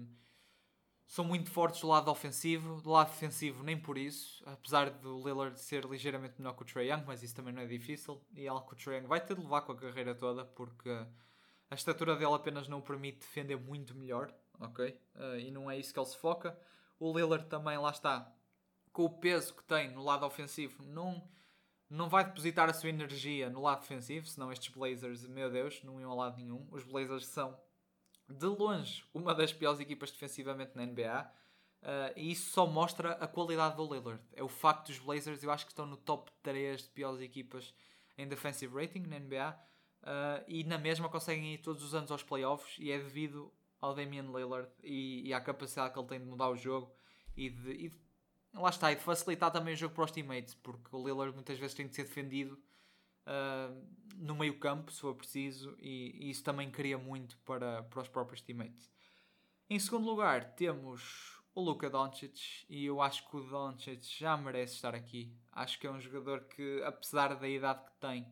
são 1.07 1.23
muito 1.23 1.51
fortes 1.51 1.81
do 1.81 1.87
lado 1.87 2.09
ofensivo, 2.09 2.81
do 2.81 2.89
lado 2.89 3.09
defensivo 3.09 3.63
nem 3.63 3.77
por 3.79 3.97
isso, 3.97 4.43
apesar 4.45 4.89
do 4.89 5.17
Lillard 5.23 5.59
ser 5.59 5.85
ligeiramente 5.85 6.35
melhor 6.39 6.53
que 6.55 6.63
o 6.63 6.65
Trae 6.65 6.89
Young, 6.89 7.03
mas 7.05 7.21
isso 7.21 7.35
também 7.35 7.53
não 7.53 7.61
é 7.61 7.67
difícil, 7.67 8.21
e 8.33 8.45
é 8.45 8.47
algo 8.47 8.67
que 8.67 8.73
o 8.73 8.75
Trae 8.75 8.97
Young 8.97 9.07
vai 9.07 9.21
ter 9.21 9.35
de 9.35 9.41
levar 9.41 9.61
com 9.61 9.71
a 9.71 9.75
carreira 9.75 10.15
toda, 10.15 10.43
porque 10.43 10.89
a 11.69 11.75
estatura 11.75 12.15
dele 12.15 12.33
apenas 12.33 12.67
não 12.67 12.79
o 12.79 12.81
permite 12.81 13.19
defender 13.19 13.55
muito 13.55 13.95
melhor, 13.95 14.33
ok? 14.59 14.99
Uh, 15.15 15.39
e 15.39 15.51
não 15.51 15.69
é 15.69 15.77
isso 15.77 15.93
que 15.93 15.99
ele 15.99 16.07
se 16.07 16.17
foca. 16.17 16.57
O 16.99 17.15
Lillard 17.15 17.47
também, 17.47 17.77
lá 17.77 17.89
está, 17.89 18.31
com 18.91 19.05
o 19.05 19.09
peso 19.09 19.53
que 19.53 19.63
tem 19.63 19.91
no 19.91 20.03
lado 20.03 20.25
ofensivo, 20.25 20.81
não, 20.83 21.27
não 21.89 22.07
vai 22.07 22.23
depositar 22.23 22.69
a 22.69 22.73
sua 22.73 22.89
energia 22.89 23.49
no 23.49 23.61
lado 23.61 23.81
defensivo, 23.81 24.25
senão 24.25 24.51
estes 24.51 24.73
Blazers, 24.73 25.27
meu 25.27 25.51
Deus, 25.51 25.83
não 25.83 25.99
iam 25.99 26.11
a 26.11 26.15
lado 26.15 26.37
nenhum. 26.37 26.67
Os 26.71 26.83
Blazers 26.83 27.27
são, 27.27 27.59
de 28.27 28.45
longe, 28.45 29.03
uma 29.13 29.33
das 29.33 29.53
piores 29.53 29.79
equipas 29.79 30.11
defensivamente 30.11 30.71
na 30.75 30.85
NBA. 30.85 31.31
Uh, 31.81 31.87
eh, 31.87 32.13
e 32.17 32.31
isso 32.31 32.51
só 32.51 32.65
mostra 32.65 33.11
a 33.13 33.27
qualidade 33.27 33.75
do 33.75 33.83
Lillard. 33.83 34.21
É 34.33 34.43
o 34.43 34.47
facto 34.47 34.87
dos 34.87 34.99
Blazers, 34.99 35.43
eu 35.43 35.51
acho 35.51 35.65
que 35.65 35.71
estão 35.71 35.85
no 35.85 35.97
top 35.97 36.31
3 36.41 36.83
de 36.83 36.89
piores 36.89 37.21
equipas 37.21 37.73
em 38.17 38.27
defensive 38.27 38.73
rating 38.73 39.03
na 39.07 39.19
NBA. 39.19 39.51
Uh, 39.51 40.07
eh, 40.07 40.45
e 40.47 40.63
na 40.63 40.77
mesma 40.77 41.09
conseguem 41.09 41.53
ir 41.53 41.59
todos 41.59 41.83
os 41.83 41.93
anos 41.93 42.11
aos 42.11 42.23
playoffs 42.23 42.77
e 42.79 42.91
é 42.91 42.97
devido 42.97 43.51
ao 43.79 43.93
Damian 43.93 44.31
Lillard 44.31 44.69
e, 44.83 45.27
e 45.27 45.33
à 45.33 45.39
capacidade 45.39 45.93
que 45.93 45.99
ele 45.99 46.07
tem 46.07 46.19
de 46.19 46.25
mudar 46.25 46.49
o 46.49 46.55
jogo 46.55 46.91
e 47.37 47.49
de, 47.49 47.71
e 47.71 47.89
de, 47.89 47.97
lá 48.53 48.69
está, 48.69 48.91
e 48.91 48.95
de 48.95 49.01
facilitar 49.01 49.51
também 49.51 49.73
o 49.73 49.77
jogo 49.77 49.93
para 49.93 50.05
os 50.05 50.11
teammates, 50.11 50.55
porque 50.55 50.95
o 50.95 51.05
Lillard 51.05 51.33
muitas 51.35 51.59
vezes 51.59 51.75
tem 51.75 51.87
de 51.87 51.95
ser 51.95 52.03
defendido 52.03 52.57
uh, 53.25 53.85
no 54.15 54.35
meio 54.35 54.59
campo, 54.59 54.91
se 54.91 55.01
for 55.01 55.15
preciso, 55.15 55.75
e, 55.79 56.27
e, 56.27 56.29
isso 56.29 56.43
também 56.43 56.71
cria 56.71 56.97
muito 56.97 57.37
para, 57.39 57.83
para 57.83 58.01
os 58.01 58.07
próprios 58.07 58.41
teammates. 58.41 58.89
Em 59.69 59.79
segundo 59.79 60.05
lugar, 60.05 60.55
temos 60.55 61.41
o 61.53 61.61
Luka 61.61 61.89
Doncic, 61.89 62.65
e 62.69 62.85
eu 62.85 63.01
acho 63.01 63.27
que 63.29 63.37
o 63.37 63.41
Doncic 63.41 64.03
já 64.03 64.37
merece 64.37 64.75
estar 64.75 64.93
aqui. 64.93 65.33
Acho 65.51 65.79
que 65.79 65.87
é 65.87 65.91
um 65.91 65.99
jogador 65.99 66.41
que, 66.45 66.81
apesar 66.83 67.35
da 67.35 67.47
idade 67.47 67.83
que 67.85 67.93
tem, 67.99 68.27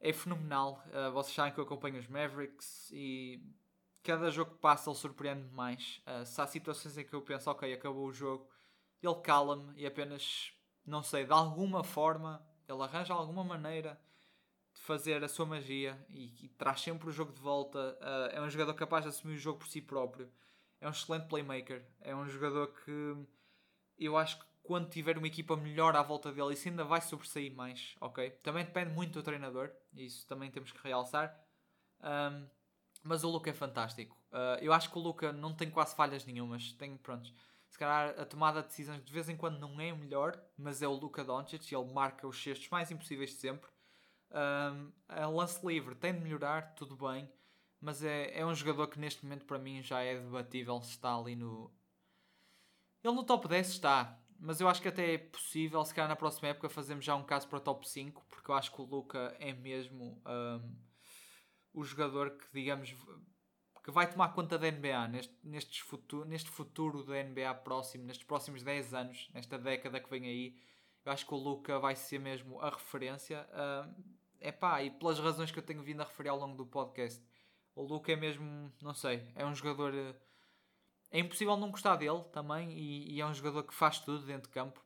é 0.00 0.12
fenomenal. 0.12 0.82
Uh, 0.88 1.12
vocês 1.12 1.34
sabem 1.34 1.52
que 1.52 1.58
eu 1.58 1.64
acompanho 1.64 1.98
os 1.98 2.06
Mavericks 2.06 2.90
e 2.92 3.42
cada 4.02 4.30
jogo 4.30 4.52
que 4.52 4.58
passa 4.58 4.90
ele 4.90 4.98
surpreende-me 4.98 5.50
mais. 5.50 6.00
Uh, 6.06 6.24
se 6.24 6.40
há 6.40 6.46
situações 6.46 6.96
em 6.96 7.04
que 7.04 7.14
eu 7.14 7.22
penso, 7.22 7.50
ok, 7.50 7.72
acabou 7.72 8.06
o 8.06 8.12
jogo, 8.12 8.48
ele 9.02 9.14
cala-me 9.16 9.72
e 9.76 9.86
apenas, 9.86 10.52
não 10.86 11.02
sei, 11.02 11.24
de 11.24 11.32
alguma 11.32 11.82
forma, 11.82 12.44
ele 12.68 12.82
arranja 12.82 13.14
alguma 13.14 13.44
maneira 13.44 14.00
de 14.74 14.80
fazer 14.80 15.22
a 15.22 15.28
sua 15.28 15.46
magia 15.46 15.98
e, 16.10 16.44
e 16.44 16.48
traz 16.48 16.80
sempre 16.80 17.08
o 17.08 17.12
jogo 17.12 17.32
de 17.32 17.40
volta. 17.40 17.96
Uh, 18.00 18.36
é 18.36 18.40
um 18.40 18.50
jogador 18.50 18.74
capaz 18.74 19.04
de 19.04 19.10
assumir 19.10 19.34
o 19.34 19.38
jogo 19.38 19.58
por 19.58 19.68
si 19.68 19.80
próprio. 19.80 20.30
É 20.80 20.88
um 20.88 20.90
excelente 20.90 21.28
playmaker. 21.28 21.84
É 22.00 22.14
um 22.14 22.28
jogador 22.28 22.68
que 22.84 23.16
eu 23.98 24.16
acho 24.16 24.38
que 24.38 24.44
quando 24.64 24.88
tiver 24.88 25.16
uma 25.16 25.26
equipa 25.26 25.56
melhor 25.56 25.94
à 25.94 26.02
volta 26.02 26.32
dele, 26.32 26.54
isso 26.54 26.68
ainda 26.68 26.84
vai 26.84 27.00
sobressair 27.00 27.54
mais, 27.54 27.94
ok? 28.00 28.30
Também 28.42 28.64
depende 28.64 28.90
muito 28.90 29.12
do 29.12 29.22
treinador, 29.22 29.70
isso 29.94 30.26
também 30.26 30.50
temos 30.50 30.72
que 30.72 30.82
realçar. 30.82 31.38
Um, 32.00 32.46
mas 33.02 33.22
o 33.22 33.28
Luca 33.28 33.50
é 33.50 33.52
fantástico. 33.52 34.16
Uh, 34.32 34.58
eu 34.62 34.72
acho 34.72 34.90
que 34.90 34.98
o 34.98 35.00
Luca 35.00 35.32
não 35.32 35.54
tem 35.54 35.70
quase 35.70 35.94
falhas 35.94 36.24
nenhumas. 36.24 36.72
Tem, 36.72 36.96
pronto, 36.96 37.30
se 37.74 37.78
calhar 37.78 38.14
a 38.20 38.24
tomada 38.24 38.62
de 38.62 38.68
decisões 38.68 39.04
de 39.04 39.12
vez 39.12 39.28
em 39.28 39.36
quando 39.36 39.58
não 39.58 39.80
é 39.80 39.92
o 39.92 39.96
melhor, 39.96 40.40
mas 40.56 40.80
é 40.80 40.86
o 40.86 40.92
Luca 40.92 41.24
Doncic 41.24 41.72
e 41.72 41.74
ele 41.74 41.92
marca 41.92 42.24
os 42.24 42.40
cestos 42.40 42.68
mais 42.68 42.88
impossíveis 42.92 43.30
de 43.30 43.36
sempre. 43.38 43.68
Um, 44.30 44.92
a 45.08 45.26
lance 45.26 45.66
livre 45.66 45.96
tem 45.96 46.12
de 46.12 46.20
melhorar, 46.20 46.76
tudo 46.76 46.96
bem, 46.96 47.28
mas 47.80 48.04
é, 48.04 48.38
é 48.38 48.46
um 48.46 48.54
jogador 48.54 48.86
que 48.86 49.00
neste 49.00 49.24
momento 49.24 49.44
para 49.44 49.58
mim 49.58 49.82
já 49.82 50.00
é 50.02 50.14
debatível 50.14 50.80
se 50.82 50.90
está 50.90 51.16
ali 51.16 51.34
no. 51.34 51.68
Ele 53.02 53.12
no 53.12 53.24
top 53.24 53.48
10 53.48 53.68
está, 53.68 54.20
mas 54.38 54.60
eu 54.60 54.68
acho 54.68 54.80
que 54.80 54.86
até 54.86 55.14
é 55.14 55.18
possível, 55.18 55.84
se 55.84 55.92
calhar 55.92 56.08
na 56.08 56.14
próxima 56.14 56.50
época, 56.50 56.68
fazermos 56.68 57.04
já 57.04 57.16
um 57.16 57.24
caso 57.24 57.48
para 57.48 57.58
top 57.58 57.88
5, 57.88 58.24
porque 58.30 58.52
eu 58.52 58.54
acho 58.54 58.70
que 58.70 58.80
o 58.80 58.84
Luca 58.84 59.36
é 59.40 59.52
mesmo. 59.52 60.22
Um, 60.24 60.76
o 61.72 61.82
jogador 61.82 62.38
que, 62.38 62.46
digamos, 62.52 62.94
que 63.84 63.90
vai 63.90 64.10
tomar 64.10 64.30
conta 64.30 64.58
da 64.58 64.70
NBA 64.70 65.08
neste, 65.42 65.82
futuro, 65.82 66.26
neste 66.26 66.48
futuro 66.48 67.04
da 67.04 67.22
NBA 67.22 67.54
próximo, 67.56 68.04
nestes 68.04 68.26
próximos 68.26 68.62
10 68.62 68.94
anos, 68.94 69.28
nesta 69.34 69.58
década 69.58 70.00
que 70.00 70.08
vem 70.08 70.24
aí. 70.24 70.56
Eu 71.04 71.12
acho 71.12 71.26
que 71.26 71.34
o 71.34 71.36
Luca 71.36 71.78
vai 71.78 71.94
ser 71.94 72.18
mesmo 72.18 72.58
a 72.62 72.70
referência. 72.70 73.46
É 74.40 74.48
uh, 74.48 74.52
pá, 74.54 74.82
e 74.82 74.90
pelas 74.90 75.18
razões 75.18 75.50
que 75.50 75.58
eu 75.58 75.62
tenho 75.62 75.82
vindo 75.82 76.00
a 76.00 76.04
referir 76.04 76.30
ao 76.30 76.38
longo 76.38 76.56
do 76.56 76.64
podcast, 76.64 77.22
o 77.74 77.82
Luca 77.82 78.10
é 78.10 78.16
mesmo, 78.16 78.72
não 78.80 78.94
sei, 78.94 79.22
é 79.34 79.44
um 79.44 79.54
jogador. 79.54 79.92
Uh, 79.92 80.16
é 81.10 81.18
impossível 81.18 81.54
não 81.54 81.70
gostar 81.70 81.96
dele 81.96 82.24
também, 82.32 82.72
e, 82.72 83.16
e, 83.16 83.20
é 83.20 83.26
um 83.26 83.34
jogador 83.34 83.64
que 83.64 83.74
faz 83.74 84.00
tudo 84.00 84.24
dentro 84.24 84.48
de 84.48 84.54
campo. 84.54 84.82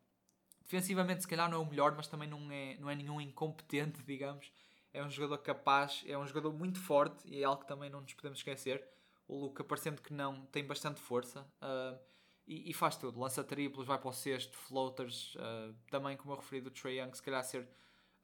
Defensivamente, 0.63 1.23
se 1.23 1.29
calhar, 1.29 1.49
não 1.49 1.59
é 1.59 1.61
o 1.61 1.71
melhor, 1.71 1.95
mas 1.95 2.09
também 2.09 2.29
não 2.29 2.51
é, 2.51 2.77
não 2.79 2.91
é 2.91 2.97
nenhum 2.97 3.21
incompetente, 3.21 4.03
digamos 4.05 4.51
é 4.93 5.05
um 5.05 5.11
jogador 5.11 5.39
capaz, 5.39 6.03
é 6.07 6.17
um 6.17 6.27
jogador 6.27 6.53
muito 6.53 6.81
forte 6.81 7.27
e 7.27 7.43
é 7.43 7.45
algo 7.45 7.63
que 7.63 7.69
também 7.69 7.91
não 7.91 8.01
nos 8.01 8.13
podemos 8.15 8.39
esquecer. 8.39 8.85
O 9.27 9.37
Luca, 9.37 9.63
parecendo 9.63 10.01
que 10.01 10.13
não, 10.13 10.47
tem 10.47 10.67
bastante 10.67 11.01
força 11.01 11.43
uh, 11.63 11.99
e, 12.47 12.71
e, 12.71 12.73
faz 12.73 12.97
tudo. 12.97 13.21
Lança 13.21 13.45
triplos, 13.45 13.87
vai 13.87 13.99
para 13.99 14.09
o 14.09 14.13
sexto, 14.13 14.57
floaters, 14.57 15.35
uh, 15.35 15.75
também 15.91 16.17
como 16.17 16.33
eu 16.33 16.37
referi 16.37 16.63
do 16.63 16.71
Trey 16.71 16.99
Young, 16.99 17.15
se 17.15 17.23
calhar 17.23 17.45
ser 17.45 17.69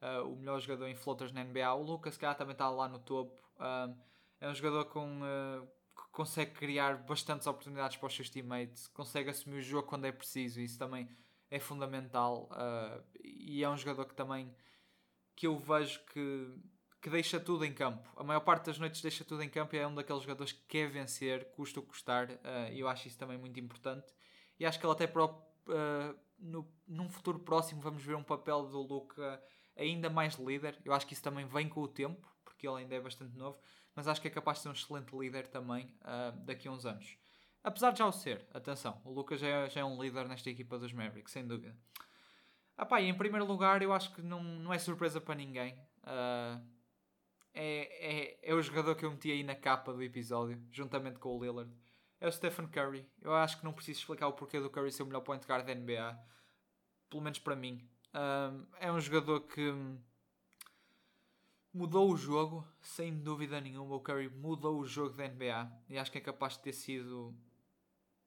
uh, 0.01 0.27
o 0.27 0.35
melhor 0.35 0.59
jogador 0.59 0.87
em 0.87 0.95
floaters 0.95 1.31
na 1.31 1.43
NBA. 1.43 1.73
O 1.75 1.83
Luca, 1.83 2.11
se 2.11 2.17
calhar, 2.17 2.35
também 2.35 2.53
está 2.53 2.69
lá 2.69 2.87
no 2.87 2.97
topo. 2.97 3.39
é 4.41 4.49
um 4.49 4.55
jogador 4.55 4.85
com, 4.85 5.21
que 5.95 6.09
consegue 6.11 6.51
criar 6.51 6.97
bastantes 7.03 7.45
oportunidades 7.45 7.97
para 7.97 8.07
os 8.07 8.15
seus 8.15 8.29
teammates, 8.29 8.87
consegue 8.87 9.29
assumir 9.29 9.57
o 9.57 9.61
jogo 9.61 9.87
quando 9.87 10.05
é 10.05 10.11
preciso, 10.11 10.59
isso 10.59 10.79
também 10.79 11.07
é 11.51 11.59
fundamental. 11.59 12.49
e 13.23 13.63
é 13.63 13.69
um 13.69 13.77
jogador 13.77 14.05
que 14.05 14.15
também 14.15 14.51
que 15.35 15.47
eu 15.47 15.57
vejo 15.57 15.99
que, 16.05 16.53
que 17.01 17.09
deixa 17.09 17.39
tudo 17.39 17.65
em 17.65 17.73
campo. 17.73 18.09
A 18.15 18.23
maior 18.23 18.39
parte 18.39 18.65
das 18.65 18.79
noites 18.79 19.01
deixa 19.01 19.23
tudo 19.23 19.43
em 19.43 19.49
campo 19.49 19.75
e 19.75 19.79
é 19.79 19.87
um 19.87 19.93
daqueles 19.93 20.21
jogadores 20.21 20.53
que 20.53 20.63
quer 20.67 20.89
vencer, 20.89 21.51
custa 21.51 21.79
o 21.79 21.83
custar, 21.83 22.29
uh, 22.31 22.71
e 22.71 22.79
eu 22.79 22.87
acho 22.87 23.07
isso 23.07 23.17
também 23.17 23.37
muito 23.37 23.59
importante. 23.59 24.13
E 24.59 24.65
acho 24.65 24.79
que 24.79 24.85
ele 24.85 24.93
até 24.93 25.05
para 25.05 25.25
uh, 25.25 25.35
no, 26.39 26.67
num 26.87 27.09
futuro 27.09 27.39
próximo 27.39 27.81
vamos 27.81 28.03
ver 28.03 28.15
um 28.15 28.23
papel 28.23 28.65
do 28.67 28.81
Luca 28.81 29.41
ainda 29.75 30.09
mais 30.09 30.35
líder. 30.35 30.79
Eu 30.85 30.93
acho 30.93 31.05
que 31.05 31.13
isso 31.13 31.23
também 31.23 31.45
vem 31.45 31.67
com 31.67 31.81
o 31.81 31.87
tempo, 31.87 32.27
porque 32.43 32.67
ele 32.67 32.77
ainda 32.77 32.95
é 32.95 32.99
bastante 32.99 33.35
novo, 33.37 33.59
mas 33.93 34.07
acho 34.07 34.21
que 34.21 34.27
é 34.27 34.31
capaz 34.31 34.57
de 34.57 34.63
ser 34.63 34.69
um 34.69 34.73
excelente 34.73 35.15
líder 35.15 35.47
também 35.47 35.93
uh, 36.01 36.31
daqui 36.45 36.67
a 36.67 36.71
uns 36.71 36.85
anos. 36.85 37.17
Apesar 37.63 37.91
de 37.91 37.99
já 37.99 38.05
o 38.05 38.11
ser, 38.11 38.45
atenção, 38.53 39.01
o 39.03 39.11
Lucas 39.11 39.39
já 39.39 39.47
é, 39.47 39.69
já 39.69 39.81
é 39.81 39.85
um 39.85 40.01
líder 40.01 40.27
nesta 40.27 40.49
equipa 40.49 40.77
dos 40.77 40.93
Mavericks, 40.93 41.33
sem 41.33 41.45
dúvida. 41.45 41.75
Ah 42.77 42.85
pá, 42.85 43.01
em 43.01 43.13
primeiro 43.13 43.45
lugar, 43.45 43.81
eu 43.81 43.93
acho 43.93 44.13
que 44.13 44.21
não, 44.21 44.43
não 44.43 44.73
é 44.73 44.77
surpresa 44.77 45.21
para 45.21 45.35
ninguém. 45.35 45.73
Uh, 46.03 46.61
é, 47.53 48.37
é, 48.43 48.51
é 48.51 48.53
o 48.53 48.61
jogador 48.61 48.95
que 48.95 49.05
eu 49.05 49.11
meti 49.11 49.31
aí 49.31 49.43
na 49.43 49.55
capa 49.55 49.93
do 49.93 50.03
episódio, 50.03 50.61
juntamente 50.71 51.17
com 51.19 51.37
o 51.37 51.41
Lillard. 51.41 51.71
É 52.19 52.27
o 52.27 52.31
Stephen 52.31 52.67
Curry. 52.67 53.07
Eu 53.21 53.33
acho 53.33 53.57
que 53.57 53.63
não 53.63 53.71
preciso 53.73 53.99
explicar 53.99 54.27
o 54.27 54.33
porquê 54.33 54.59
do 54.59 54.69
Curry 54.69 54.91
ser 54.91 55.03
o 55.03 55.05
melhor 55.05 55.21
point 55.21 55.45
guard 55.47 55.65
da 55.65 55.73
NBA. 55.73 56.19
Pelo 57.09 57.23
menos 57.23 57.39
para 57.39 57.55
mim. 57.55 57.87
Uh, 58.13 58.65
é 58.79 58.91
um 58.91 58.99
jogador 58.99 59.41
que 59.41 59.73
mudou 61.73 62.11
o 62.11 62.17
jogo, 62.17 62.65
sem 62.81 63.21
dúvida 63.21 63.59
nenhuma. 63.61 63.95
O 63.95 64.01
Curry 64.01 64.29
mudou 64.29 64.79
o 64.79 64.85
jogo 64.85 65.15
da 65.15 65.27
NBA 65.27 65.71
e 65.89 65.97
acho 65.97 66.11
que 66.11 66.17
é 66.17 66.21
capaz 66.21 66.53
de 66.53 66.59
ter 66.59 66.73
sido 66.73 67.33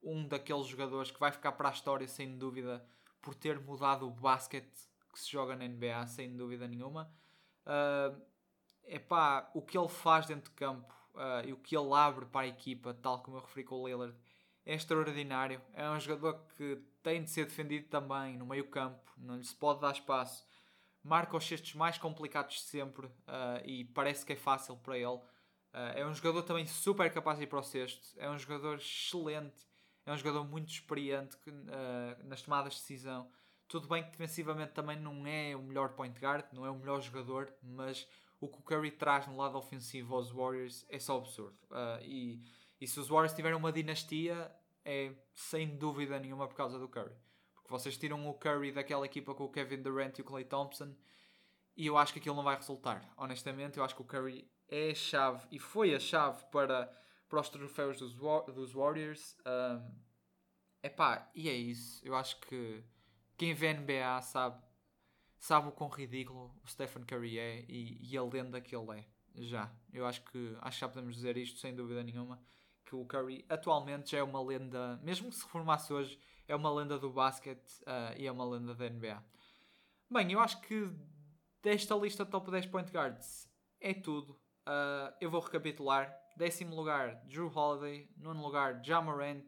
um 0.03 0.27
daqueles 0.27 0.67
jogadores 0.67 1.11
que 1.11 1.19
vai 1.19 1.33
ficar 1.33 1.53
para 1.53 1.69
a 1.69 1.73
história, 1.73 2.07
sem 2.07 2.39
dúvida 2.39 2.87
por 3.21 3.35
ter 3.35 3.61
mudado 3.61 4.07
o 4.07 4.11
basquete 4.11 4.89
que 5.13 5.19
se 5.21 5.31
joga 5.31 5.57
na 5.57 5.67
NBA, 5.67 6.07
sem 6.07 6.37
dúvida 6.37 6.67
nenhuma. 6.67 7.11
Uh, 7.67 8.21
epá, 8.85 9.51
o 9.55 9.61
que 9.63 9.77
ele 9.77 9.89
faz 9.89 10.27
dentro 10.27 10.51
de 10.51 10.57
campo 10.57 10.95
uh, 11.15 11.47
e 11.47 11.53
o 11.53 11.57
que 11.57 11.77
ele 11.77 11.93
abre 11.93 12.27
para 12.27 12.47
a 12.47 12.49
equipa, 12.49 12.95
tal 12.95 13.23
como 13.23 13.37
eu 13.37 13.41
referi 13.43 13.65
com 13.65 13.77
o 13.77 13.89
Lillard, 13.89 14.17
é 14.65 14.75
extraordinário. 14.75 15.61
É 15.75 15.89
um 15.91 15.99
jogador 15.99 16.45
que 16.57 16.81
tem 17.03 17.23
de 17.23 17.31
ser 17.31 17.47
defendido 17.47 17.89
também 17.89 18.37
no 18.37 18.47
meio 18.47 18.69
campo, 18.69 19.13
não 19.17 19.37
lhe 19.37 19.45
se 19.45 19.55
pode 19.55 19.81
dar 19.81 19.93
espaço. 19.93 20.47
Marca 21.03 21.37
os 21.37 21.47
cestos 21.47 21.75
mais 21.75 21.97
complicados 21.97 22.57
de 22.57 22.63
sempre 22.63 23.07
uh, 23.07 23.65
e 23.65 23.85
parece 23.85 24.27
que 24.27 24.33
é 24.33 24.37
fácil 24.37 24.77
para 24.77 24.97
ele. 24.97 25.07
Uh, 25.07 25.95
é 25.95 26.07
um 26.07 26.15
jogador 26.15 26.43
também 26.43 26.67
super 26.67 27.13
capaz 27.13 27.39
de 27.39 27.45
ir 27.45 27.47
para 27.47 27.61
o 27.61 27.63
cesto. 27.63 28.09
É 28.19 28.29
um 28.29 28.39
jogador 28.39 28.77
excelente 28.77 29.67
é 30.09 30.13
um 30.13 30.17
jogador 30.17 30.45
muito 30.45 30.71
experiente 30.71 31.37
uh, 31.47 32.27
nas 32.27 32.43
tomadas 32.43 32.75
de 32.75 32.81
decisão. 32.81 33.31
Tudo 33.67 33.87
bem 33.87 34.03
que 34.03 34.11
defensivamente 34.11 34.73
também 34.73 34.99
não 34.99 35.27
é 35.27 35.55
o 35.55 35.63
melhor 35.63 35.91
point 35.91 36.19
guard, 36.19 36.47
não 36.53 36.65
é 36.65 36.71
o 36.71 36.79
melhor 36.79 37.01
jogador, 37.03 37.53
mas 37.63 38.09
o 38.41 38.49
que 38.49 38.59
o 38.59 38.63
Curry 38.63 38.91
traz 38.93 39.27
no 39.27 39.37
lado 39.37 39.59
ofensivo 39.59 40.15
aos 40.15 40.31
Warriors 40.31 40.87
é 40.89 40.99
só 40.99 41.19
absurdo. 41.19 41.59
Uh, 41.71 42.03
e, 42.03 42.43
e 42.81 42.87
se 42.87 42.99
os 42.99 43.09
Warriors 43.09 43.35
tiverem 43.35 43.59
uma 43.59 43.71
dinastia, 43.71 44.51
é 44.85 45.13
sem 45.35 45.77
dúvida 45.77 46.19
nenhuma 46.19 46.49
por 46.49 46.55
causa 46.55 46.79
do 46.79 46.89
Curry. 46.89 47.15
Porque 47.55 47.71
vocês 47.71 47.97
tiram 47.99 48.27
o 48.29 48.35
Curry 48.35 48.73
daquela 48.73 49.05
equipa 49.05 49.35
com 49.35 49.45
o 49.45 49.51
Kevin 49.51 49.83
Durant 49.83 50.19
e 50.19 50.23
o 50.23 50.25
Clay 50.25 50.45
Thompson 50.45 50.95
e 51.79 51.87
eu 51.87 51.97
acho 51.97 52.13
que 52.13 52.19
aquilo 52.19 52.35
não 52.35 52.43
vai 52.43 52.57
resultar. 52.57 53.09
Honestamente, 53.17 53.79
eu 53.79 53.85
acho 53.85 53.95
que 53.95 54.03
o 54.03 54.05
Curry 54.05 54.51
é 54.69 54.91
a 54.91 54.95
chave 54.97 55.47
e 55.53 55.61
foi 55.61 55.95
a 55.95 56.01
chave 56.01 56.45
para 56.51 56.93
para 57.29 57.41
os 57.41 57.49
troféus 57.49 57.99
dos, 57.99 58.15
dos 58.55 58.73
Warriors. 58.73 59.37
Um, 59.47 59.95
epá, 60.83 61.31
e 61.35 61.49
é 61.49 61.53
isso. 61.53 62.01
Eu 62.07 62.15
acho 62.15 62.41
que 62.41 62.83
quem 63.37 63.55
vê 63.55 63.73
NBA 63.73 64.21
sabe, 64.23 64.63
sabe 65.39 65.69
o 65.69 65.73
quão 65.73 65.91
ridículo 65.91 66.55
o 66.63 66.69
Stephen 66.69 67.05
Curry 67.05 67.39
é 67.39 67.65
e, 67.69 67.99
e 68.13 68.17
a 68.17 68.23
lenda 68.23 68.61
que 68.61 68.75
ele 68.75 69.01
é. 69.01 69.05
Já. 69.35 69.73
Eu 69.93 70.07
acho 70.07 70.23
que, 70.25 70.57
acho 70.61 70.77
que 70.77 70.81
já 70.81 70.89
podemos 70.89 71.15
dizer 71.15 71.37
isto 71.37 71.59
sem 71.59 71.75
dúvida 71.75 72.03
nenhuma. 72.03 72.41
Que 72.85 72.97
o 72.97 73.05
Curry 73.05 73.45
atualmente 73.49 74.13
já 74.13 74.19
é 74.19 74.23
uma 74.23 74.43
lenda, 74.43 74.99
mesmo 75.03 75.29
que 75.29 75.37
se 75.37 75.45
reformasse 75.45 75.93
hoje, 75.93 76.19
é 76.49 76.57
uma 76.57 76.73
lenda 76.73 76.99
do 76.99 77.11
basquete 77.11 77.81
uh, 77.83 78.17
e 78.17 78.27
é 78.27 78.33
uma 78.33 78.45
lenda 78.45 78.75
da 78.75 78.89
NBA. 78.89 79.23
Bem, 80.11 80.33
eu 80.33 80.41
acho 80.41 80.61
que 80.63 80.91
desta 81.63 81.95
lista 81.95 82.25
top 82.25 82.51
10 82.51 82.67
point 82.67 82.91
guards 82.91 83.49
é 83.79 83.93
tudo. 83.93 84.33
Uh, 84.67 85.15
eu 85.21 85.31
vou 85.31 85.41
recapitular. 85.41 86.15
Décimo 86.39 86.77
lugar, 86.77 87.17
Drew 87.25 87.51
Holiday. 87.53 88.09
Nono 88.17 88.41
lugar, 88.41 88.81
Jamorant. 88.85 89.45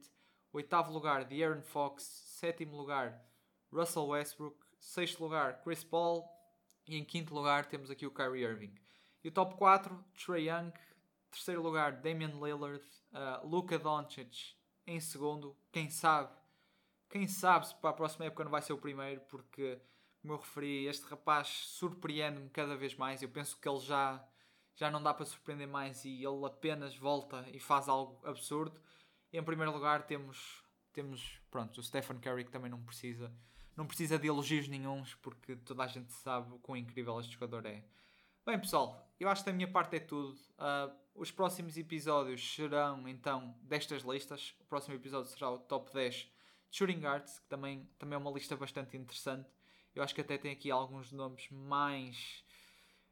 Oitavo 0.53 0.92
lugar, 0.92 1.24
De'Aaron 1.24 1.62
Fox. 1.62 2.03
Sétimo 2.03 2.76
lugar, 2.76 3.24
Russell 3.72 4.09
Westbrook. 4.09 4.59
Sexto 4.81 5.22
lugar, 5.22 5.62
Chris 5.62 5.85
Paul. 5.85 6.29
E 6.88 6.96
em 6.96 7.05
quinto 7.05 7.33
lugar 7.33 7.66
temos 7.66 7.92
aqui 7.92 8.05
o 8.07 8.11
Kyrie 8.11 8.42
Irving. 8.42 8.74
E 9.22 9.29
o 9.29 9.31
top 9.31 9.55
4, 9.55 10.05
Trey 10.14 10.48
Young. 10.48 10.72
Terceiro 11.31 11.62
lugar, 11.62 11.92
Damian 11.92 12.33
Lillard. 12.33 12.85
Uh, 13.12 13.46
Luka 13.46 13.79
Doncic 13.79 14.57
em 14.85 14.98
segundo. 14.98 15.57
Quem 15.70 15.88
sabe? 15.88 16.37
Quem 17.09 17.29
sabe 17.29 17.68
se 17.68 17.74
para 17.76 17.90
a 17.90 17.92
próxima 17.92 18.24
época 18.24 18.42
não 18.42 18.50
vai 18.50 18.62
ser 18.62 18.72
o 18.72 18.79
primeiro, 18.79 19.20
porque 19.29 19.81
como 20.20 20.35
eu 20.35 20.38
referi, 20.38 20.87
este 20.87 21.07
rapaz 21.07 21.46
surpreende-me 21.46 22.50
cada 22.50 22.76
vez 22.76 22.96
mais. 22.96 23.22
Eu 23.22 23.29
penso 23.29 23.57
que 23.57 23.68
ele 23.68 23.79
já, 23.79 24.20
já 24.80 24.90
não 24.90 25.02
dá 25.02 25.12
para 25.12 25.26
surpreender 25.26 25.68
mais 25.68 26.06
e 26.06 26.24
ele 26.24 26.46
apenas 26.46 26.96
volta 26.96 27.46
e 27.52 27.60
faz 27.60 27.86
algo 27.86 28.18
absurdo. 28.26 28.80
Em 29.30 29.42
primeiro 29.42 29.70
lugar 29.72 30.06
temos, 30.06 30.64
temos 30.90 31.38
pronto, 31.50 31.78
o 31.78 31.82
Stephen 31.82 32.18
Curry 32.18 32.46
que 32.46 32.50
também 32.50 32.70
não 32.70 32.82
precisa, 32.82 33.30
não 33.76 33.86
precisa 33.86 34.18
de 34.18 34.26
elogios 34.26 34.68
nenhums 34.68 35.14
porque 35.16 35.54
toda 35.54 35.84
a 35.84 35.86
gente 35.86 36.10
sabe 36.14 36.54
o 36.54 36.58
quão 36.58 36.78
incrível 36.78 37.20
este 37.20 37.34
jogador 37.34 37.66
é. 37.66 37.84
Bem 38.46 38.58
pessoal, 38.58 39.06
eu 39.20 39.28
acho 39.28 39.44
que 39.44 39.50
da 39.50 39.54
minha 39.54 39.70
parte 39.70 39.96
é 39.96 40.00
tudo. 40.00 40.32
Uh, 40.32 40.96
os 41.14 41.30
próximos 41.30 41.76
episódios 41.76 42.54
serão 42.54 43.06
então 43.06 43.54
destas 43.60 44.00
listas. 44.00 44.54
O 44.60 44.64
próximo 44.64 44.94
episódio 44.94 45.30
será 45.30 45.50
o 45.50 45.58
top 45.58 45.92
10 45.92 46.14
de 46.14 46.30
Shooting 46.70 47.00
Guards, 47.00 47.38
que 47.38 47.48
também, 47.48 47.86
também 47.98 48.14
é 48.14 48.18
uma 48.18 48.30
lista 48.30 48.56
bastante 48.56 48.96
interessante. 48.96 49.46
Eu 49.94 50.02
acho 50.02 50.14
que 50.14 50.22
até 50.22 50.38
tem 50.38 50.52
aqui 50.52 50.70
alguns 50.70 51.12
nomes 51.12 51.50
mais. 51.50 52.42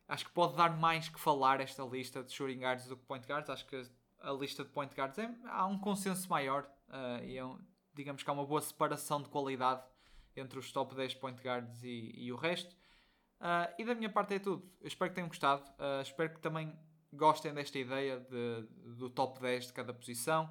Acho 0.08 0.24
que 0.24 0.30
pode 0.32 0.56
dar 0.56 0.76
mais 0.76 1.08
que 1.08 1.20
falar 1.20 1.60
esta 1.60 1.84
lista 1.84 2.24
de 2.24 2.32
Shooting 2.32 2.60
Guards 2.60 2.86
do 2.86 2.96
que 2.96 3.04
Point 3.04 3.26
Guards. 3.26 3.50
Acho 3.50 3.66
que 3.66 3.86
a 4.20 4.32
lista 4.32 4.64
de 4.64 4.70
Point 4.70 4.94
Guards 4.94 5.18
é, 5.18 5.30
há 5.44 5.66
um 5.66 5.78
consenso 5.78 6.28
maior 6.30 6.68
uh, 6.88 7.22
e 7.24 7.36
é 7.36 7.44
um, 7.44 7.58
digamos 7.94 8.22
que 8.22 8.30
há 8.30 8.32
uma 8.32 8.46
boa 8.46 8.60
separação 8.60 9.22
de 9.22 9.28
qualidade 9.28 9.82
entre 10.34 10.58
os 10.58 10.72
top 10.72 10.94
10 10.94 11.14
Point 11.14 11.42
Guards 11.42 11.82
e, 11.82 12.12
e 12.16 12.32
o 12.32 12.36
resto. 12.36 12.74
Uh, 13.40 13.72
e 13.78 13.84
da 13.84 13.94
minha 13.94 14.10
parte 14.10 14.34
é 14.34 14.38
tudo. 14.38 14.68
Eu 14.80 14.88
espero 14.88 15.10
que 15.10 15.14
tenham 15.14 15.28
gostado. 15.28 15.62
Uh, 15.72 16.02
espero 16.02 16.32
que 16.32 16.40
também 16.40 16.74
gostem 17.12 17.52
desta 17.52 17.78
ideia 17.78 18.18
de, 18.18 18.62
do 18.96 19.10
top 19.10 19.40
10 19.40 19.68
de 19.68 19.72
cada 19.72 19.92
posição. 19.92 20.44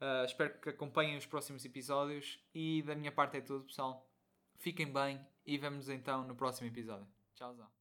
Uh, 0.00 0.24
espero 0.24 0.58
que 0.58 0.70
acompanhem 0.70 1.16
os 1.16 1.26
próximos 1.26 1.64
episódios. 1.64 2.38
E 2.54 2.82
da 2.82 2.94
minha 2.94 3.12
parte 3.12 3.36
é 3.36 3.40
tudo, 3.40 3.64
pessoal. 3.64 4.06
Fiquem 4.56 4.90
bem 4.92 5.20
e 5.44 5.58
vemos 5.58 5.88
então 5.88 6.24
no 6.24 6.34
próximo 6.34 6.68
episódio. 6.68 7.06
Tchauzão. 7.34 7.70